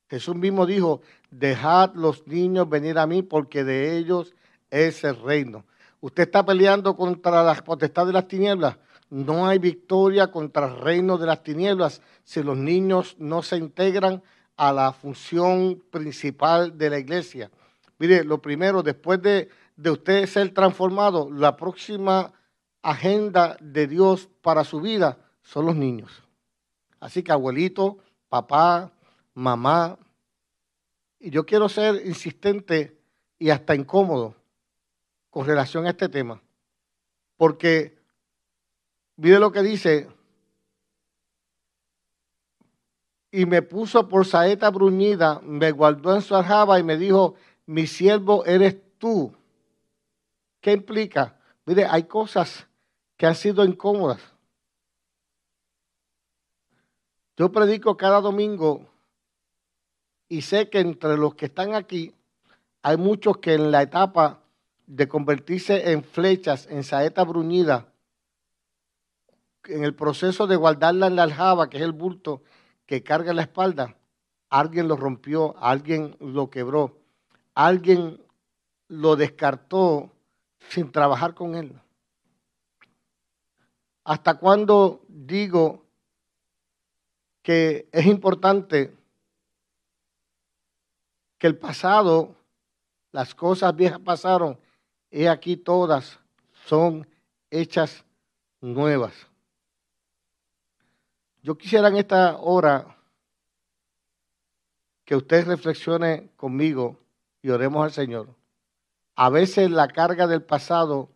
[0.09, 4.33] Jesús mismo dijo, dejad los niños venir a mí porque de ellos
[4.69, 5.65] es el reino.
[5.99, 8.77] Usted está peleando contra la potestad de las tinieblas.
[9.09, 14.21] No hay victoria contra el reino de las tinieblas si los niños no se integran
[14.57, 17.49] a la función principal de la iglesia.
[17.97, 22.33] Mire, lo primero, después de, de usted ser transformado, la próxima
[22.81, 26.23] agenda de Dios para su vida son los niños.
[26.99, 27.97] Así que abuelito,
[28.29, 28.91] papá,
[29.33, 29.97] mamá.
[31.19, 32.97] Y yo quiero ser insistente
[33.37, 34.35] y hasta incómodo
[35.29, 36.41] con relación a este tema.
[37.37, 37.97] Porque,
[39.17, 40.07] mire lo que dice,
[43.31, 47.35] y me puso por saeta bruñida, me guardó en su aljaba y me dijo,
[47.65, 49.33] mi siervo eres tú.
[50.65, 51.37] ¿Qué implica?
[51.67, 52.65] Mire, hay cosas
[53.17, 54.19] que han sido incómodas.
[57.37, 58.89] Yo predico cada domingo
[60.27, 62.15] y sé que entre los que están aquí
[62.81, 64.41] hay muchos que en la etapa
[64.87, 67.93] de convertirse en flechas, en saeta bruñida,
[69.65, 72.41] en el proceso de guardarla en la aljaba, que es el bulto
[72.87, 73.97] que carga la espalda,
[74.49, 76.97] alguien lo rompió, alguien lo quebró,
[77.53, 78.19] alguien
[78.87, 80.11] lo descartó
[80.69, 81.79] sin trabajar con él.
[84.03, 85.83] ¿Hasta cuándo digo
[87.41, 88.95] que es importante
[91.37, 92.35] que el pasado,
[93.11, 94.59] las cosas viejas pasaron,
[95.11, 96.19] y aquí todas
[96.65, 97.07] son
[97.49, 98.03] hechas
[98.61, 99.13] nuevas.
[101.43, 102.97] Yo quisiera en esta hora
[105.05, 106.99] que usted reflexione conmigo
[107.41, 108.27] y oremos al Señor.
[109.15, 111.09] A veces la carga del pasado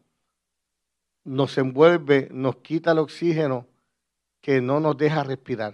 [1.23, 3.67] nos envuelve, nos quita el oxígeno
[4.41, 5.73] que no nos deja respirar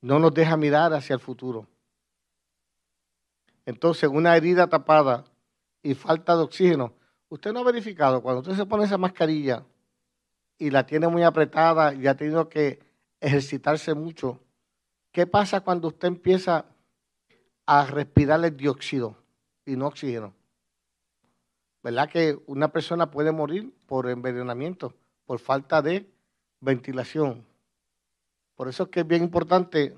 [0.00, 1.66] no nos deja mirar hacia el futuro.
[3.66, 5.24] Entonces, una herida tapada
[5.82, 6.92] y falta de oxígeno.
[7.28, 9.64] Usted no ha verificado, cuando usted se pone esa mascarilla
[10.56, 12.78] y la tiene muy apretada y ha tenido que
[13.20, 14.40] ejercitarse mucho,
[15.12, 16.64] ¿qué pasa cuando usted empieza
[17.70, 19.14] a respirar el dióxido
[19.66, 20.32] y no oxígeno?
[21.82, 24.94] ¿Verdad que una persona puede morir por envenenamiento,
[25.26, 26.08] por falta de
[26.60, 27.44] ventilación.
[28.54, 29.94] Por eso es que es bien importante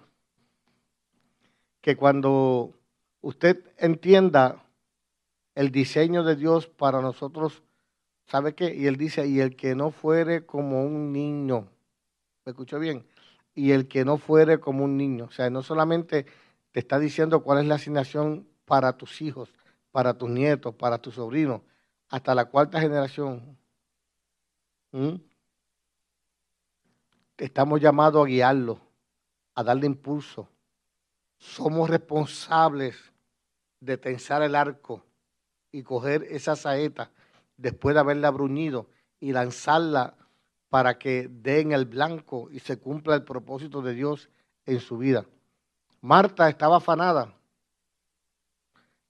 [1.81, 2.75] que cuando
[3.23, 4.63] usted entienda
[5.55, 7.63] el diseño de Dios para nosotros,
[8.27, 8.75] ¿sabe qué?
[8.75, 11.69] Y él dice, y el que no fuere como un niño,
[12.45, 13.07] ¿me escuchó bien?
[13.55, 16.27] Y el que no fuere como un niño, o sea, no solamente
[16.73, 19.53] te está diciendo cuál es la asignación para tus hijos,
[19.91, 21.63] para tus nietos, para tus sobrinos,
[22.09, 23.59] hasta la cuarta generación.
[24.93, 25.17] ¿Mm?
[27.37, 28.81] Estamos llamados a guiarlo,
[29.55, 30.49] a darle impulso.
[31.39, 32.97] Somos responsables
[33.81, 35.05] de tensar el arco
[35.73, 37.11] y coger esa saeta
[37.57, 38.89] después de haberla bruñido
[39.21, 40.17] y lanzarla
[40.69, 44.29] para que dé en el blanco y se cumpla el propósito de Dios
[44.67, 45.27] en su vida.
[46.01, 47.35] Marta estaba afanada.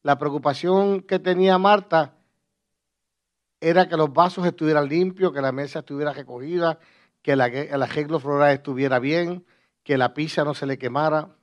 [0.03, 2.17] La preocupación que tenía Marta
[3.61, 6.79] era que los vasos estuvieran limpios, que la mesa estuviera recogida,
[7.23, 7.41] que el
[7.83, 9.45] arreglo floral estuviera bien,
[9.83, 11.37] que la pizza no se le quemara.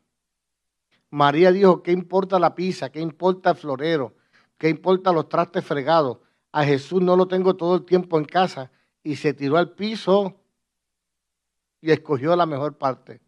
[1.10, 2.90] María dijo, ¿qué importa la pizza?
[2.92, 4.16] ¿Qué importa el florero?
[4.58, 6.18] ¿Qué importa los trastes fregados?
[6.52, 8.72] A Jesús no lo tengo todo el tiempo en casa.
[9.04, 10.42] Y se tiró al piso
[11.80, 13.22] y escogió la mejor parte.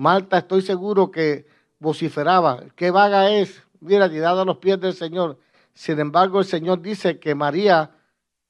[0.00, 1.46] Marta, estoy seguro que
[1.78, 5.38] vociferaba, qué vaga es, mira, tirada a los pies del Señor.
[5.74, 7.90] Sin embargo, el Señor dice que María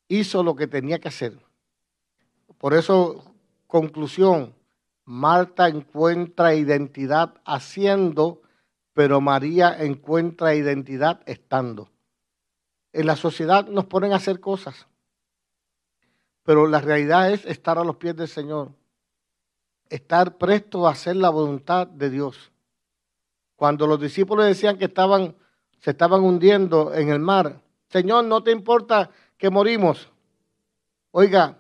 [0.07, 1.37] hizo lo que tenía que hacer.
[2.57, 3.35] Por eso,
[3.67, 4.55] conclusión,
[5.05, 8.43] Marta encuentra identidad haciendo,
[8.93, 11.91] pero María encuentra identidad estando.
[12.93, 14.87] En la sociedad nos ponen a hacer cosas,
[16.45, 18.71] pero la realidad es estar a los pies del Señor,
[19.91, 22.51] estar presto a hacer la voluntad de Dios.
[23.57, 25.37] Cuando los discípulos decían que estaban,
[25.81, 30.09] se estaban hundiendo en el mar, Señor, no te importa que morimos.
[31.11, 31.59] Oiga,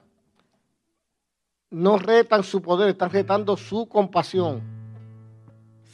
[1.70, 4.62] no retan su poder, están retando su compasión.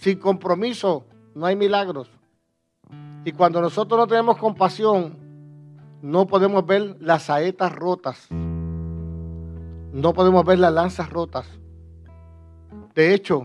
[0.00, 2.10] Sin compromiso no hay milagros.
[3.24, 5.16] Y cuando nosotros no tenemos compasión,
[6.02, 8.28] no podemos ver las saetas rotas.
[8.30, 11.46] No podemos ver las lanzas rotas.
[12.96, 13.44] De hecho,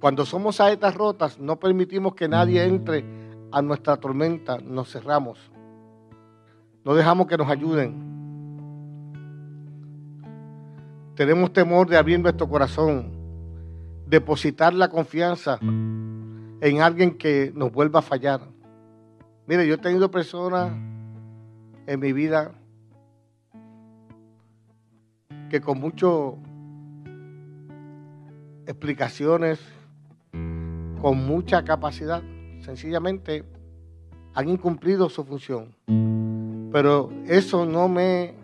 [0.00, 3.02] cuando somos saetas rotas, no permitimos que nadie entre
[3.50, 5.50] a nuestra tormenta, nos cerramos.
[6.84, 8.12] No dejamos que nos ayuden.
[11.14, 13.12] Tenemos temor de abrir nuestro corazón,
[14.06, 18.42] depositar la confianza en alguien que nos vuelva a fallar.
[19.46, 20.70] Mire, yo he tenido personas
[21.86, 22.52] en mi vida
[25.48, 26.34] que con muchas
[28.66, 29.60] explicaciones,
[31.00, 32.22] con mucha capacidad,
[32.60, 33.44] sencillamente
[34.34, 35.74] han incumplido su función.
[36.72, 38.34] Pero eso no me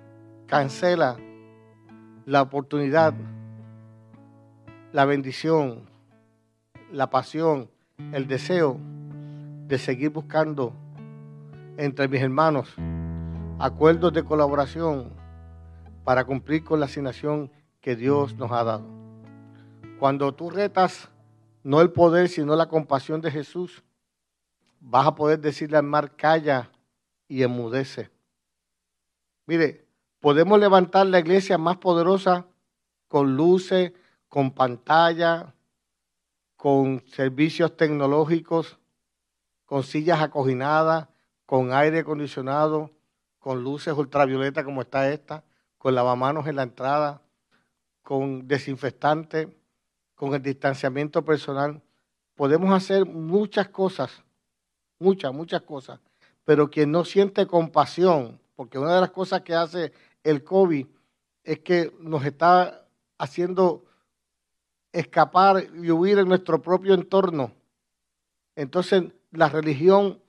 [0.46, 1.16] cancela
[2.26, 3.14] la oportunidad,
[4.92, 5.88] la bendición,
[6.92, 7.70] la pasión,
[8.12, 8.78] el deseo
[9.66, 10.72] de seguir buscando
[11.76, 12.74] entre mis hermanos
[13.58, 15.12] acuerdos de colaboración
[16.04, 17.50] para cumplir con la asignación
[17.80, 18.99] que Dios nos ha dado.
[20.00, 21.10] Cuando tú retas
[21.62, 23.82] no el poder, sino la compasión de Jesús,
[24.80, 26.70] vas a poder decirle al mar, calla
[27.28, 28.10] y enmudece.
[29.44, 29.86] Mire,
[30.18, 32.46] podemos levantar la iglesia más poderosa
[33.08, 33.92] con luces,
[34.30, 35.54] con pantalla,
[36.56, 38.78] con servicios tecnológicos,
[39.66, 41.08] con sillas acoginadas,
[41.44, 42.90] con aire acondicionado,
[43.38, 45.44] con luces ultravioleta como está esta,
[45.76, 47.20] con lavamanos en la entrada,
[48.02, 49.59] con desinfectante,
[50.20, 51.80] con el distanciamiento personal.
[52.34, 54.22] Podemos hacer muchas cosas,
[54.98, 55.98] muchas, muchas cosas,
[56.44, 60.86] pero quien no siente compasión, porque una de las cosas que hace el COVID
[61.42, 63.86] es que nos está haciendo
[64.92, 67.54] escapar y huir en nuestro propio entorno.
[68.56, 70.20] Entonces la religión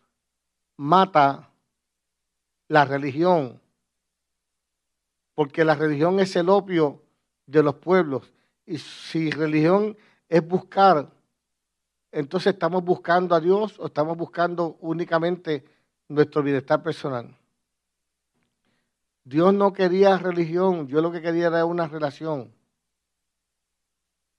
[0.77, 1.49] mata
[2.69, 3.59] la religión,
[5.35, 7.03] porque la religión es el opio
[7.45, 8.31] de los pueblos.
[8.65, 9.97] Y si religión
[10.29, 11.09] es buscar,
[12.11, 15.65] entonces estamos buscando a Dios o estamos buscando únicamente
[16.07, 17.35] nuestro bienestar personal.
[19.23, 22.53] Dios no quería religión, yo lo que quería era una relación.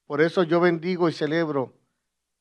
[0.07, 1.73] Por eso yo bendigo y celebro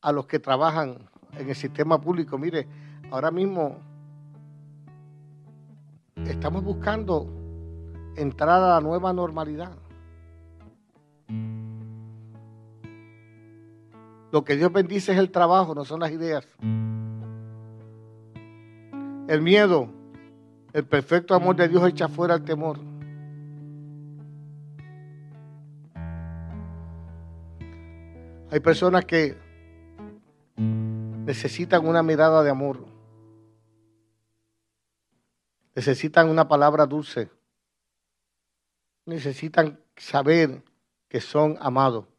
[0.00, 1.08] a los que trabajan
[1.38, 2.36] en el sistema público.
[2.36, 2.66] Mire,
[3.10, 3.78] ahora mismo
[6.26, 7.26] estamos buscando
[8.16, 9.76] entrar a la nueva normalidad.
[14.32, 16.48] Lo que Dios bendice es el trabajo, no son las ideas.
[19.28, 19.90] El miedo,
[20.72, 22.78] el perfecto amor de Dios echa fuera el temor.
[28.50, 29.36] Hay personas que
[30.56, 32.86] necesitan una mirada de amor.
[35.74, 37.30] Necesitan una palabra dulce.
[39.04, 40.62] Necesitan saber
[41.08, 42.11] que son amados.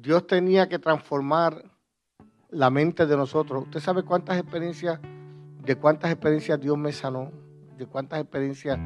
[0.00, 1.64] Dios tenía que transformar
[2.50, 3.64] la mente de nosotros.
[3.64, 5.00] ¿Usted sabe cuántas experiencias,
[5.64, 7.32] de cuántas experiencias Dios me sanó?
[7.76, 8.78] ¿De cuántas experiencias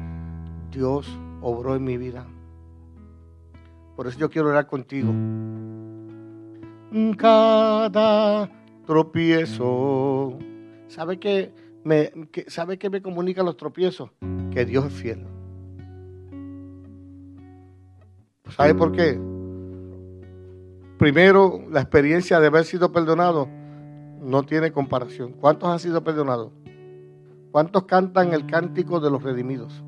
[0.71, 1.07] Dios
[1.41, 2.25] obró en mi vida?
[3.95, 5.13] Por eso yo quiero orar contigo.
[7.17, 8.49] Cada
[8.87, 10.39] tropiezo.
[10.87, 11.53] ¿Sabe qué
[11.83, 12.11] me,
[12.47, 14.09] ¿Sabe qué me comunica los tropiezos?
[14.51, 15.27] Que Dios es fiel.
[18.49, 19.32] ¿Sabe por qué?
[21.03, 23.49] Primero, la experiencia de haber sido perdonado
[24.21, 25.33] no tiene comparación.
[25.33, 26.53] ¿Cuántos han sido perdonados?
[27.51, 29.83] ¿Cuántos cantan el cántico de los redimidos?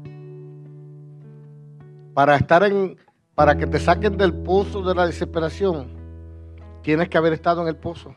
[2.13, 2.97] Para estar en,
[3.33, 5.87] para que te saquen del pozo de la desesperación,
[6.81, 8.13] tienes que haber estado en el pozo.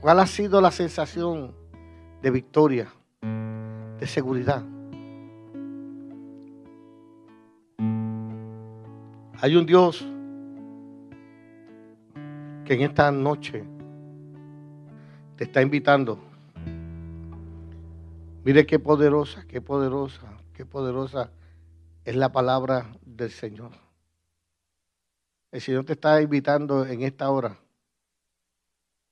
[0.00, 1.52] ¿Cuál ha sido la sensación
[2.22, 2.92] de victoria,
[3.98, 4.62] de seguridad?
[9.40, 10.06] Hay un Dios
[12.70, 13.64] que en esta noche
[15.34, 16.20] te está invitando.
[18.44, 21.32] Mire qué poderosa, qué poderosa, qué poderosa
[22.04, 23.72] es la palabra del Señor.
[25.50, 27.58] El Señor te está invitando en esta hora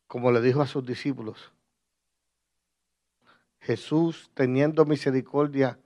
[0.06, 1.52] como le dijo a sus discípulos.
[3.58, 5.80] Jesús, teniendo misericordia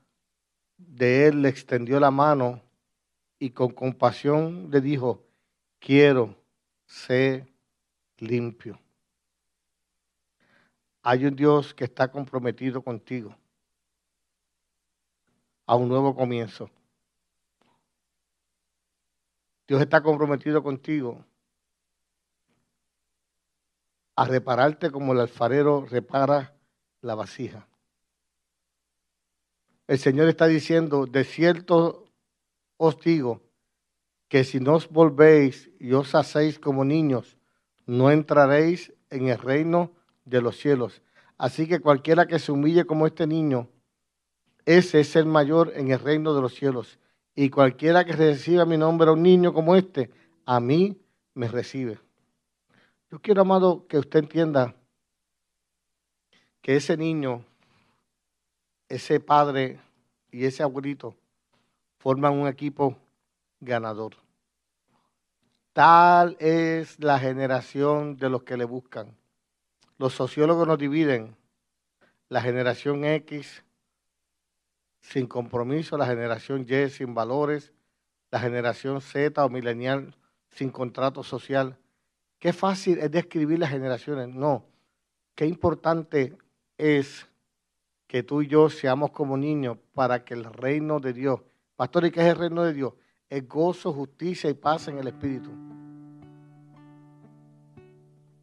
[0.76, 2.60] de él, le extendió la mano
[3.38, 5.24] y con compasión le dijo,
[5.78, 6.36] quiero
[6.84, 7.50] ser
[8.22, 8.80] limpio.
[11.02, 13.36] Hay un Dios que está comprometido contigo
[15.66, 16.70] a un nuevo comienzo.
[19.66, 21.24] Dios está comprometido contigo
[24.14, 26.54] a repararte como el alfarero repara
[27.00, 27.66] la vasija.
[29.88, 32.06] El Señor está diciendo, de cierto
[32.76, 33.42] os digo,
[34.28, 37.36] que si no os volvéis y os hacéis como niños,
[37.92, 39.92] no entraréis en el reino
[40.24, 41.02] de los cielos.
[41.36, 43.68] Así que cualquiera que se humille como este niño,
[44.64, 46.98] ese es el mayor en el reino de los cielos.
[47.34, 50.10] Y cualquiera que reciba mi nombre a un niño como este,
[50.46, 51.02] a mí
[51.34, 51.98] me recibe.
[53.10, 54.74] Yo quiero, amado, que usted entienda
[56.62, 57.44] que ese niño,
[58.88, 59.80] ese padre
[60.30, 61.14] y ese abuelito
[61.98, 62.96] forman un equipo
[63.60, 64.21] ganador.
[65.72, 69.16] Tal es la generación de los que le buscan.
[69.96, 71.34] Los sociólogos nos dividen.
[72.28, 73.64] La generación X
[75.00, 77.72] sin compromiso, la generación Y sin valores,
[78.30, 80.14] la generación Z o milenial
[80.50, 81.76] sin contrato social.
[82.38, 84.28] Qué fácil es describir las generaciones.
[84.28, 84.64] No.
[85.34, 86.36] Qué importante
[86.76, 87.26] es
[88.06, 91.40] que tú y yo seamos como niños para que el reino de Dios,
[91.76, 92.92] pastor, ¿y qué es el reino de Dios?
[93.32, 95.48] Es gozo, justicia y paz en el Espíritu.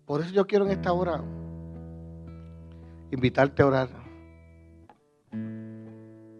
[0.03, 1.23] Por eso yo quiero en esta hora
[3.11, 3.89] invitarte a orar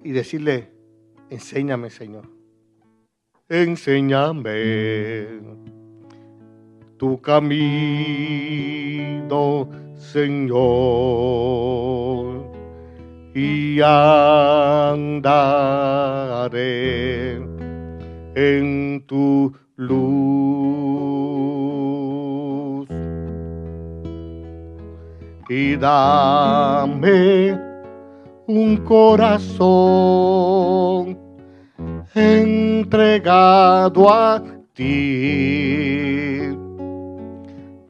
[0.03, 0.73] y decirle,
[1.29, 2.27] enséñame Señor,
[3.47, 5.27] enséñame
[6.97, 7.69] tu camino,
[9.95, 10.89] Señor,
[13.35, 15.19] y andaré
[18.39, 19.99] en tu luz.
[25.49, 27.59] Y dame
[28.47, 29.59] un corazón
[32.13, 34.41] entregado a
[34.73, 36.49] ti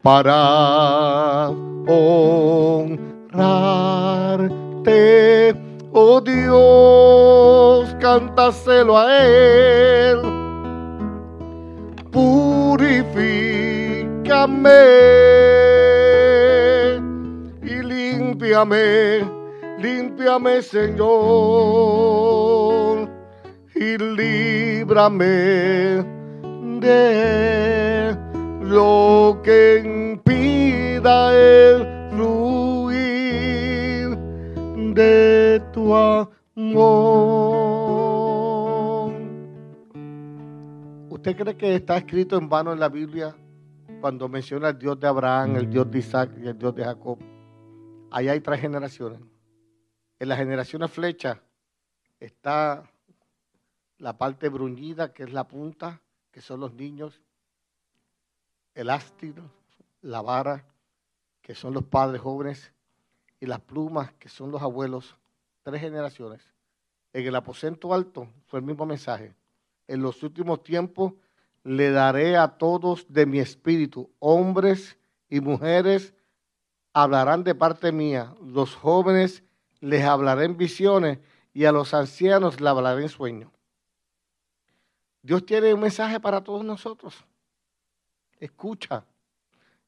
[0.02, 1.50] para
[1.88, 3.14] honrarte,
[5.92, 10.39] oh Dios, cántaselo a Él,
[12.90, 14.82] purifícame
[17.62, 19.22] y límpiame,
[19.78, 21.10] límpiame Señor,
[23.76, 26.04] y líbrame
[26.82, 28.18] de
[28.62, 34.18] lo que impida el fluir
[34.96, 37.29] de tu amor.
[41.20, 43.36] ¿Usted cree que está escrito en vano en la Biblia
[44.00, 47.20] cuando menciona el Dios de Abraham, el Dios de Isaac y el Dios de Jacob?
[48.10, 49.20] Ahí hay tres generaciones.
[50.18, 51.42] En la generación flecha
[52.22, 52.90] está
[53.98, 56.00] la parte bruñida, que es la punta,
[56.32, 57.20] que son los niños,
[58.74, 59.44] el ástido,
[60.02, 60.64] la vara,
[61.42, 62.72] que son los padres jóvenes,
[63.42, 65.18] y las plumas, que son los abuelos,
[65.64, 66.42] tres generaciones.
[67.12, 69.36] En el aposento alto fue el mismo mensaje.
[69.90, 71.14] En los últimos tiempos
[71.64, 76.14] le daré a todos de mi espíritu, hombres y mujeres
[76.94, 79.44] hablarán de parte mía, los jóvenes
[79.80, 81.18] les hablaré en visiones
[81.56, 83.52] y a los ancianos le hablaré en sueños.
[85.24, 87.26] Dios tiene un mensaje para todos nosotros.
[88.40, 89.04] Escucha.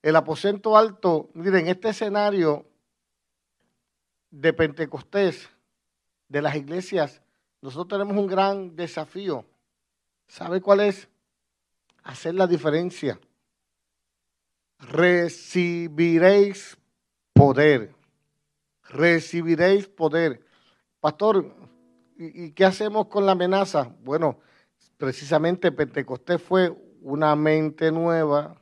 [0.02, 2.66] El aposento alto, miren, este escenario
[4.32, 5.48] de Pentecostés,
[6.28, 7.22] de las iglesias,
[7.62, 9.46] nosotros tenemos un gran desafío.
[10.32, 11.10] ¿Sabe cuál es?
[12.04, 13.20] Hacer la diferencia.
[14.80, 16.78] Recibiréis
[17.34, 17.94] poder.
[18.84, 20.42] Recibiréis poder.
[21.02, 21.54] Pastor,
[22.18, 23.94] ¿y, qué hacemos con la amenaza?
[24.06, 24.40] Bueno,
[24.96, 28.56] precisamente Pentecostés fue una mente nueva,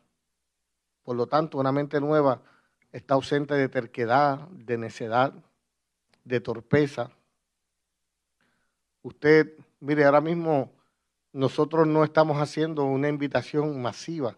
[1.04, 2.42] por lo tanto, una mente nueva
[2.92, 5.36] está ausente de terquedad, de necedad,
[6.24, 7.12] de torpeza.
[9.04, 10.79] Usted, mire, ahora mismo
[11.32, 14.38] nosotros no estamos haciendo una invitación masiva,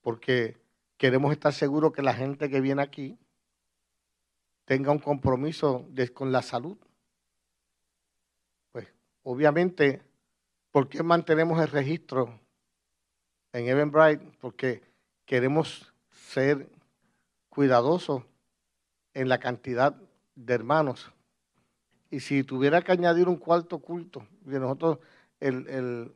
[0.00, 0.56] porque
[0.96, 3.18] queremos estar seguros que la gente que viene aquí
[4.64, 6.76] tenga un compromiso con la salud.
[8.72, 8.88] Pues
[9.22, 10.02] obviamente,
[10.72, 12.40] ¿por qué mantenemos el registro
[13.52, 14.26] en Eventbrite?
[14.40, 14.82] Porque
[15.24, 16.68] queremos ser
[17.48, 18.24] cuidadosos
[19.14, 19.96] en la cantidad
[20.34, 21.10] de hermanos.
[22.10, 24.98] Y si tuviera que añadir un cuarto culto, de nosotros
[25.40, 26.14] el, el,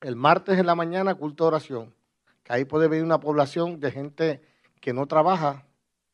[0.00, 1.94] el martes en la mañana culto de oración,
[2.42, 4.42] que ahí puede venir una población de gente
[4.80, 5.66] que no trabaja,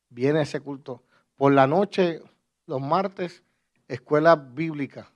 [0.09, 1.03] viene ese culto.
[1.35, 2.21] Por la noche,
[2.65, 3.43] los martes,
[3.87, 5.11] escuela bíblica,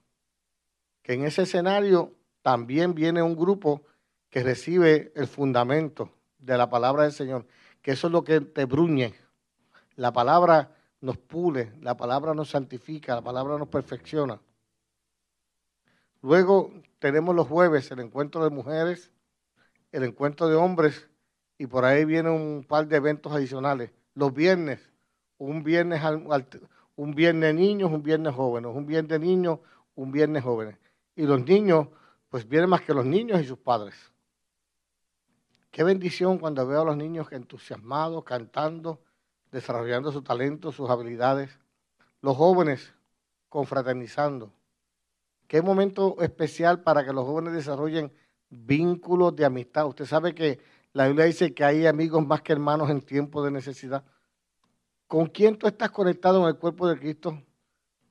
[1.03, 3.83] que en ese escenario también viene un grupo
[4.29, 7.45] que recibe el fundamento de la palabra del Señor,
[7.81, 9.13] que eso es lo que te bruñe.
[9.95, 14.39] La palabra nos pule, la palabra nos santifica, la palabra nos perfecciona.
[16.21, 19.11] Luego tenemos los jueves el encuentro de mujeres,
[19.91, 21.09] el encuentro de hombres
[21.57, 23.91] y por ahí viene un par de eventos adicionales.
[24.13, 24.91] Los viernes
[25.41, 26.03] un viernes,
[26.95, 29.59] un viernes niños, un viernes jóvenes, un viernes niños,
[29.95, 30.77] un viernes jóvenes.
[31.15, 31.87] Y los niños,
[32.29, 33.95] pues vienen más que los niños y sus padres.
[35.71, 39.01] Qué bendición cuando veo a los niños entusiasmados, cantando,
[39.51, 41.57] desarrollando su talento, sus habilidades.
[42.21, 42.93] Los jóvenes
[43.49, 44.53] confraternizando.
[45.51, 48.09] Qué momento especial para que los jóvenes desarrollen
[48.49, 49.85] vínculos de amistad.
[49.85, 50.61] Usted sabe que
[50.93, 54.01] la Biblia dice que hay amigos más que hermanos en tiempo de necesidad.
[55.07, 57.43] ¿Con quién tú estás conectado en el cuerpo de Cristo?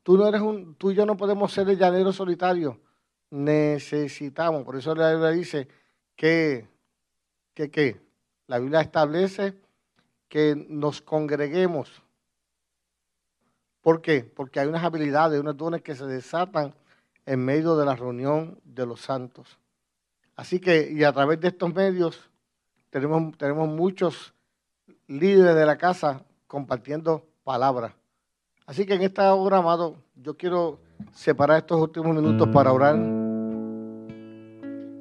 [0.02, 2.78] Tú, no eres un, tú y yo no podemos ser el llanero solitario.
[3.30, 4.62] Necesitamos.
[4.62, 5.66] Por eso la Biblia dice
[6.16, 6.68] que,
[7.54, 8.02] que, que
[8.48, 9.54] la Biblia establece
[10.28, 12.02] que nos congreguemos.
[13.80, 14.24] ¿Por qué?
[14.24, 16.74] Porque hay unas habilidades, unos dones que se desatan
[17.26, 19.58] en medio de la reunión de los santos.
[20.36, 22.30] Así que, y a través de estos medios,
[22.90, 24.34] tenemos, tenemos muchos
[25.06, 27.92] líderes de la casa compartiendo palabras.
[28.66, 30.78] Así que en esta hora, amado, yo quiero
[31.12, 32.96] separar estos últimos minutos para orar.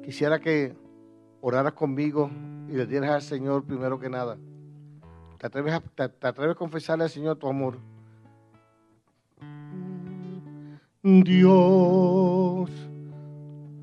[0.04, 0.74] Quisiera que
[1.40, 2.30] oraras conmigo
[2.68, 4.36] y le dieras al Señor primero que nada.
[5.38, 7.78] ¿Te atreves, a, te atreves a confesarle al Señor tu amor?
[11.02, 12.70] Dios,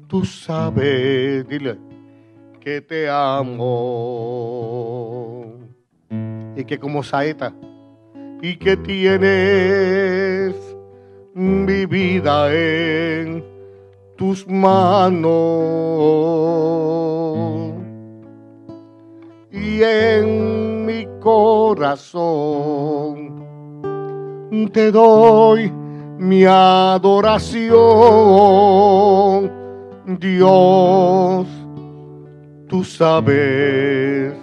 [0.08, 1.80] tú sabes, dile,
[2.60, 3.66] que te amo.
[6.56, 7.56] Y que como saeta
[8.44, 10.56] y que tienes
[11.34, 13.44] mi vida en
[14.16, 15.32] tus manos.
[19.52, 22.16] Y en mi corazón
[24.72, 25.72] te doy
[26.18, 27.78] mi adoración
[30.20, 31.48] Dios
[32.68, 34.34] tú sabes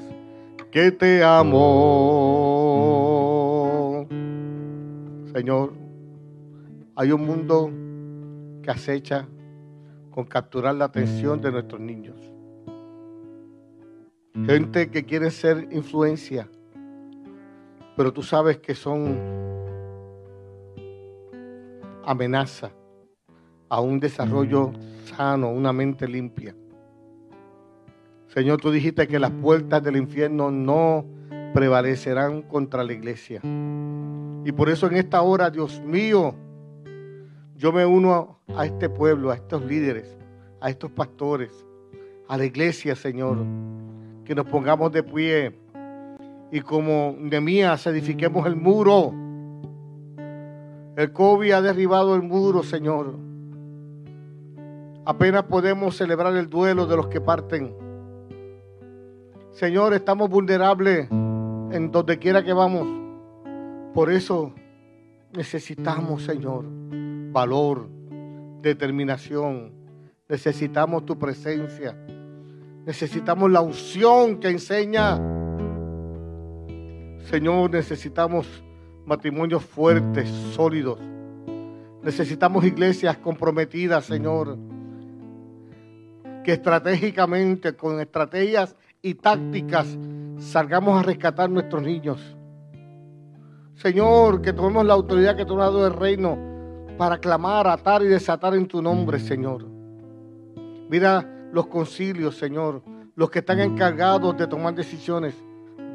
[0.71, 1.67] que te amo.
[5.33, 5.73] Señor,
[6.97, 7.71] hay un mundo
[8.63, 9.29] que acecha
[10.11, 12.17] con capturar la atención de nuestros niños.
[14.47, 16.49] Gente que quiere ser influencia,
[17.97, 19.44] pero tú sabes que son
[22.07, 22.71] amenaza
[23.69, 24.73] a un desarrollo
[25.17, 26.55] sano, una mente limpia.
[28.29, 31.05] Señor, tú dijiste que las puertas del infierno no
[31.55, 33.41] prevalecerán contra la iglesia.
[34.45, 36.35] Y por eso en esta hora, Dios mío,
[37.57, 40.19] Yo me uno a este pueblo, a estos líderes,
[40.61, 41.65] a estos pastores,
[42.29, 43.39] a la iglesia, Señor,
[44.25, 45.57] que nos pongamos de pie
[46.51, 49.13] y como Nemías edifiquemos el muro.
[50.97, 53.17] El COVID ha derribado el muro, Señor.
[55.05, 57.75] Apenas podemos celebrar el duelo de los que parten.
[59.51, 62.87] Señor, estamos vulnerables en donde quiera que vamos.
[63.93, 64.53] Por eso
[65.33, 66.65] necesitamos, Señor,
[67.33, 67.89] valor,
[68.63, 69.73] determinación.
[70.29, 71.97] Necesitamos tu presencia.
[72.87, 75.21] Necesitamos la unción que enseña.
[77.31, 78.65] Señor, necesitamos
[79.07, 80.99] matrimonios fuertes, sólidos.
[82.03, 84.59] Necesitamos iglesias comprometidas, Señor.
[86.43, 89.99] Que estratégicamente, con estrategias y tácticas,
[90.39, 92.21] salgamos a rescatar nuestros niños.
[93.75, 96.39] Señor, que tomemos la autoridad que tú has dado del reino
[96.97, 99.67] para clamar, atar y desatar en tu nombre, Señor.
[100.89, 102.83] Mira los concilios, Señor,
[103.17, 105.35] los que están encargados de tomar decisiones.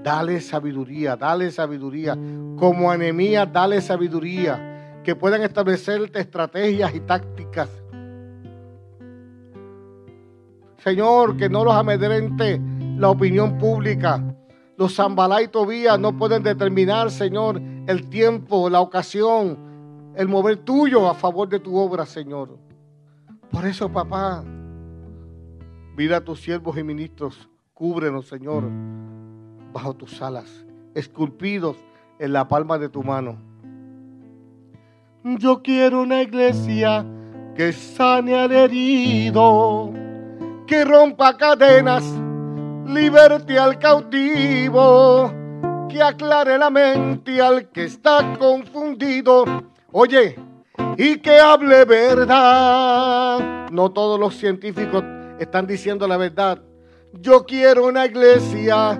[0.03, 2.17] Dale sabiduría, dale sabiduría.
[2.57, 5.01] Como anemía, dale sabiduría.
[5.03, 7.69] Que puedan establecer estrategias y tácticas.
[10.77, 12.61] Señor, que no los amedrente
[12.97, 14.23] la opinión pública.
[14.77, 21.09] Los Zambalá y Tobías no pueden determinar, Señor, el tiempo, la ocasión, el mover tuyo
[21.09, 22.57] a favor de tu obra, Señor.
[23.51, 24.43] Por eso, papá,
[25.97, 28.63] mira a tus siervos y ministros, cúbrenos, Señor,
[29.71, 30.65] bajo tus alas,
[30.95, 31.77] esculpidos
[32.19, 33.37] en la palma de tu mano.
[35.23, 37.05] Yo quiero una iglesia
[37.55, 39.91] que sane al herido,
[40.65, 42.03] que rompa cadenas
[42.87, 45.31] liberte al cautivo,
[45.89, 49.45] que aclare la mente al que está confundido.
[49.91, 50.35] Oye,
[50.97, 53.69] y que hable verdad.
[53.71, 55.03] No todos los científicos
[55.39, 56.61] están diciendo la verdad.
[57.13, 58.99] Yo quiero una iglesia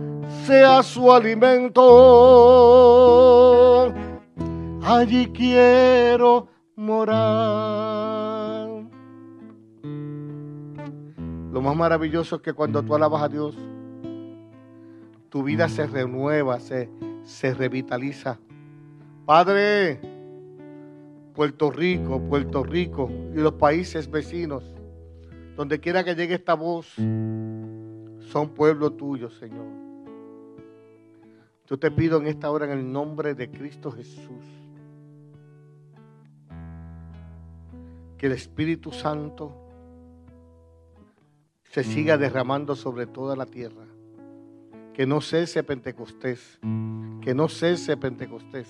[0.45, 1.81] sea su alimento.
[4.83, 8.69] Allí quiero morar.
[11.51, 13.55] Lo más maravilloso es que cuando tú alabas a Dios,
[15.29, 16.89] tu vida se renueva, se,
[17.23, 18.39] se revitaliza.
[19.25, 19.99] Padre,
[21.33, 24.63] Puerto Rico, Puerto Rico y los países vecinos,
[25.55, 29.90] donde quiera que llegue esta voz, son pueblo tuyo, Señor.
[31.71, 34.43] Yo te pido en esta hora en el nombre de Cristo Jesús
[38.17, 39.53] que el Espíritu Santo
[41.63, 43.85] se siga derramando sobre toda la tierra.
[44.93, 46.59] Que no cese Pentecostés.
[47.21, 48.67] Que no cese Pentecostés.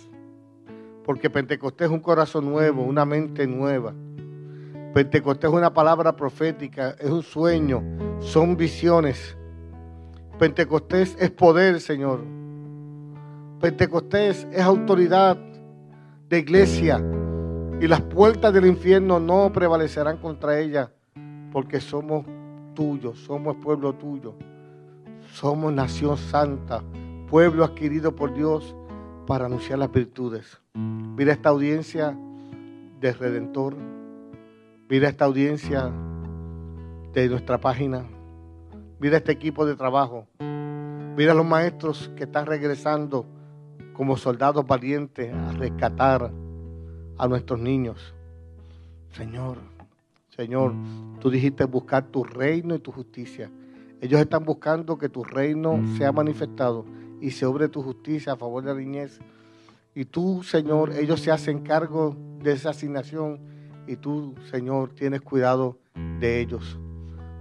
[1.03, 3.95] Porque Pentecostés es un corazón nuevo, una mente nueva.
[4.93, 7.81] Pentecostés es una palabra profética, es un sueño,
[8.19, 9.35] son visiones.
[10.37, 12.40] Pentecostés es poder, Señor.
[13.61, 15.37] Pentecostés es autoridad
[16.27, 16.99] de iglesia.
[17.79, 20.91] Y las puertas del infierno no prevalecerán contra ella,
[21.51, 22.25] porque somos
[22.73, 24.33] tuyo, somos pueblo tuyo,
[25.33, 26.83] somos nación santa,
[27.29, 28.75] pueblo adquirido por Dios
[29.27, 30.59] para anunciar las virtudes.
[30.73, 32.17] Mira esta audiencia
[32.99, 33.75] de Redentor,
[34.89, 35.91] mira esta audiencia
[37.13, 38.05] de nuestra página,
[38.99, 40.25] mira este equipo de trabajo,
[41.15, 43.25] mira los maestros que están regresando
[43.93, 46.31] como soldados valientes a rescatar
[47.17, 48.13] a nuestros niños.
[49.13, 49.57] Señor,
[50.35, 50.73] Señor,
[51.19, 53.51] tú dijiste buscar tu reino y tu justicia.
[53.99, 56.85] Ellos están buscando que tu reino sea manifestado
[57.19, 59.19] y se obre tu justicia a favor de la niñez.
[59.93, 63.39] Y tú, Señor, ellos se hacen cargo de esa asignación
[63.85, 65.77] y tú, Señor, tienes cuidado
[66.19, 66.79] de ellos.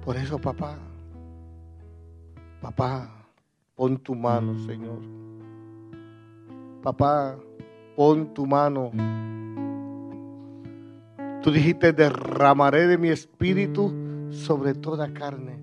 [0.04, 0.78] Por eso, papá,
[2.60, 3.26] papá,
[3.76, 4.98] pon tu mano, Señor.
[6.82, 7.36] Papá,
[7.96, 8.90] pon tu mano
[11.42, 13.92] Tú dijiste, derramaré de mi espíritu
[14.30, 15.58] sobre toda carne.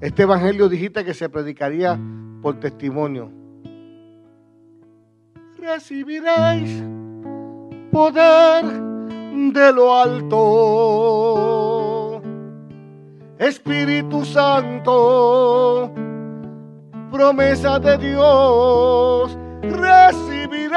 [0.00, 1.98] Este evangelio dijiste que se predicaría
[2.40, 3.32] por testimonio.
[5.58, 6.84] Recibiréis
[7.90, 10.36] poder de lo alto.
[13.38, 15.92] Espíritu Santo,
[17.10, 20.70] promesa de Dios, recibiréis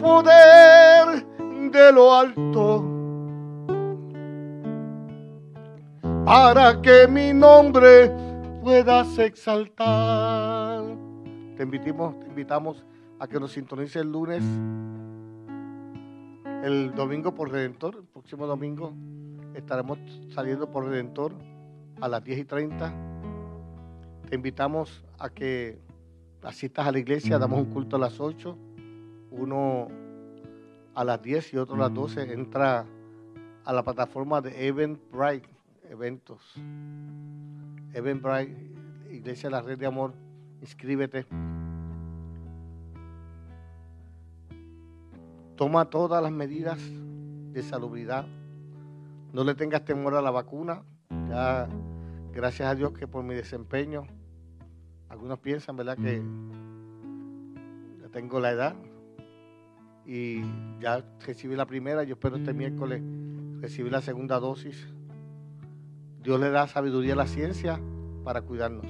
[0.00, 1.26] poder
[1.70, 2.84] de lo alto.
[6.24, 8.10] Para que mi nombre
[8.62, 10.82] puedas exaltar.
[11.56, 12.84] Te invitamos, te invitamos
[13.18, 14.42] a que nos sintonice el lunes,
[16.64, 18.92] el domingo por Redentor, el próximo domingo
[19.54, 19.98] estaremos
[20.34, 21.32] saliendo por Redentor
[22.00, 23.15] a las 10 y 30.
[24.28, 25.78] Te invitamos a que
[26.42, 28.58] asistas a la iglesia, damos un culto a las 8,
[29.30, 29.88] uno
[30.94, 32.32] a las 10 y otro a las 12.
[32.32, 32.84] Entra
[33.64, 35.48] a la plataforma de Eventbrite,
[35.90, 36.54] eventos.
[37.92, 38.72] Eventbrite,
[39.12, 40.12] Iglesia de la Red de Amor,
[40.60, 41.24] inscríbete.
[45.54, 46.80] Toma todas las medidas
[47.52, 48.26] de salubridad.
[49.32, 50.82] No le tengas temor a la vacuna.
[51.28, 51.68] Ya,
[52.36, 54.06] gracias a Dios que por mi desempeño,
[55.08, 56.22] algunos piensan, ¿verdad?, que
[58.02, 58.76] ya tengo la edad
[60.04, 60.42] y
[60.78, 62.04] ya recibí la primera.
[62.04, 63.02] Yo espero este miércoles
[63.62, 64.86] recibir la segunda dosis.
[66.22, 67.80] Dios le da sabiduría a la ciencia
[68.22, 68.86] para cuidarnos.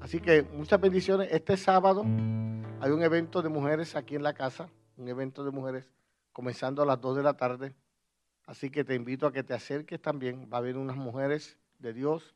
[0.00, 1.28] Así que muchas bendiciones.
[1.30, 2.02] Este sábado
[2.80, 5.90] hay un evento de mujeres aquí en la casa un evento de mujeres
[6.32, 7.74] comenzando a las 2 de la tarde.
[8.44, 10.48] Así que te invito a que te acerques también.
[10.52, 12.34] Va a haber unas mujeres de Dios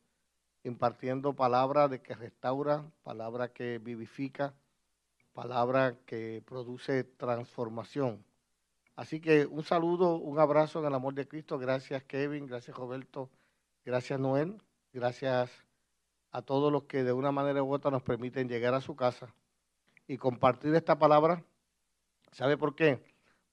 [0.64, 4.54] impartiendo palabra de que restaura, palabra que vivifica,
[5.32, 8.24] palabra que produce transformación.
[8.96, 11.58] Así que un saludo, un abrazo en el amor de Cristo.
[11.58, 13.30] Gracias Kevin, gracias Roberto,
[13.84, 14.60] gracias Noel,
[14.92, 15.50] gracias
[16.32, 19.32] a todos los que de una manera u otra nos permiten llegar a su casa
[20.08, 21.44] y compartir esta palabra
[22.34, 23.00] ¿Sabe por qué?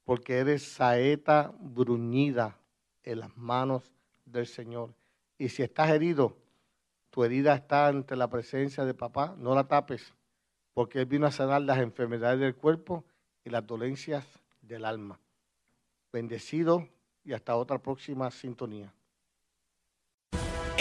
[0.05, 2.57] Porque eres saeta bruñida
[3.03, 3.93] en las manos
[4.25, 4.95] del Señor.
[5.37, 6.35] Y si estás herido,
[7.11, 10.15] tu herida está ante la presencia de papá, no la tapes,
[10.73, 13.05] porque Él vino a sanar las enfermedades del cuerpo
[13.43, 14.25] y las dolencias
[14.61, 15.19] del alma.
[16.11, 16.87] Bendecido
[17.23, 18.93] y hasta otra próxima sintonía.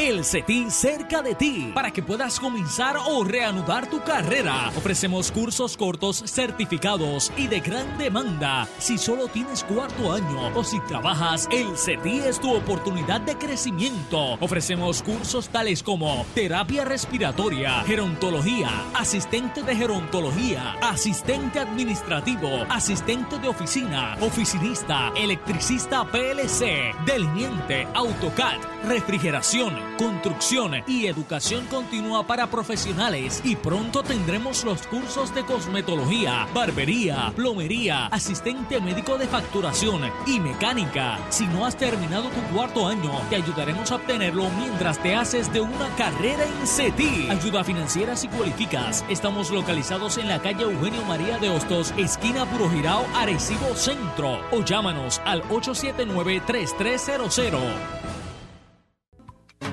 [0.01, 4.73] El CETI cerca de ti para que puedas comenzar o reanudar tu carrera.
[4.75, 8.67] Ofrecemos cursos cortos certificados y de gran demanda.
[8.79, 14.39] Si solo tienes cuarto año o si trabajas, el CETI es tu oportunidad de crecimiento.
[14.41, 24.17] Ofrecemos cursos tales como terapia respiratoria, gerontología, asistente de gerontología, asistente administrativo, asistente de oficina,
[24.23, 28.57] oficinista, electricista PLC, delineante, AutoCAD,
[28.89, 37.31] refrigeración construcción y educación continua para profesionales y pronto tendremos los cursos de cosmetología, barbería,
[37.37, 41.19] plomería, asistente médico de facturación y mecánica.
[41.29, 45.61] Si no has terminado tu cuarto año, te ayudaremos a obtenerlo mientras te haces de
[45.61, 47.29] una carrera en CETI.
[47.29, 49.05] Ayuda financiera si cualificas.
[49.11, 54.41] Estamos localizados en la calle Eugenio María de Hostos, esquina Puro Girao, Arecibo Centro.
[54.51, 58.00] O llámanos al 879 3300.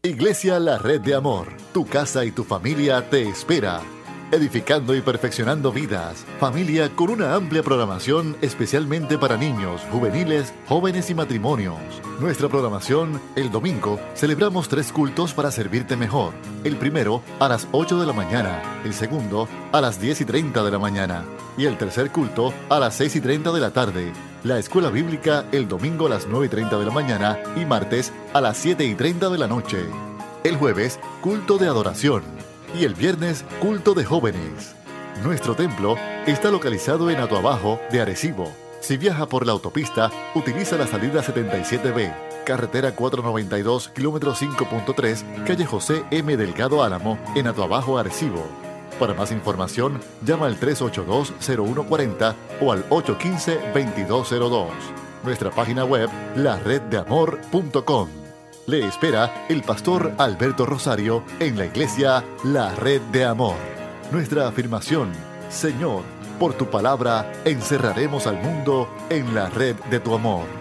[0.03, 3.81] Iglesia La Red de Amor, tu casa y tu familia te espera.
[4.31, 11.13] Edificando y perfeccionando vidas, familia con una amplia programación especialmente para niños, juveniles, jóvenes y
[11.13, 11.77] matrimonios.
[12.19, 16.33] Nuestra programación, el domingo, celebramos tres cultos para servirte mejor.
[16.63, 20.63] El primero a las 8 de la mañana, el segundo a las 10 y 30
[20.63, 21.25] de la mañana
[21.59, 24.11] y el tercer culto a las 6 y 30 de la tarde
[24.43, 28.11] la escuela bíblica el domingo a las 9 y 30 de la mañana y martes
[28.33, 29.85] a las 7 y 30 de la noche.
[30.43, 32.23] El jueves, culto de adoración.
[32.79, 34.75] Y el viernes, culto de jóvenes.
[35.23, 38.51] Nuestro templo está localizado en Atoabajo de Arecibo.
[38.79, 46.03] Si viaja por la autopista, utiliza la salida 77B, carretera 492, kilómetro 5.3, calle José
[46.09, 46.35] M.
[46.35, 48.70] Delgado Álamo, en Atoabajo, Arecibo
[49.01, 54.67] para más información, llama al 382-0140 o al 815-2202.
[55.23, 58.09] Nuestra página web, lareddeamor.com.
[58.67, 63.55] Le espera el pastor Alberto Rosario en la iglesia La Red de Amor.
[64.11, 65.11] Nuestra afirmación,
[65.49, 66.03] Señor,
[66.41, 70.60] Por tu palabra encerraremos al mundo en la red de tu amor.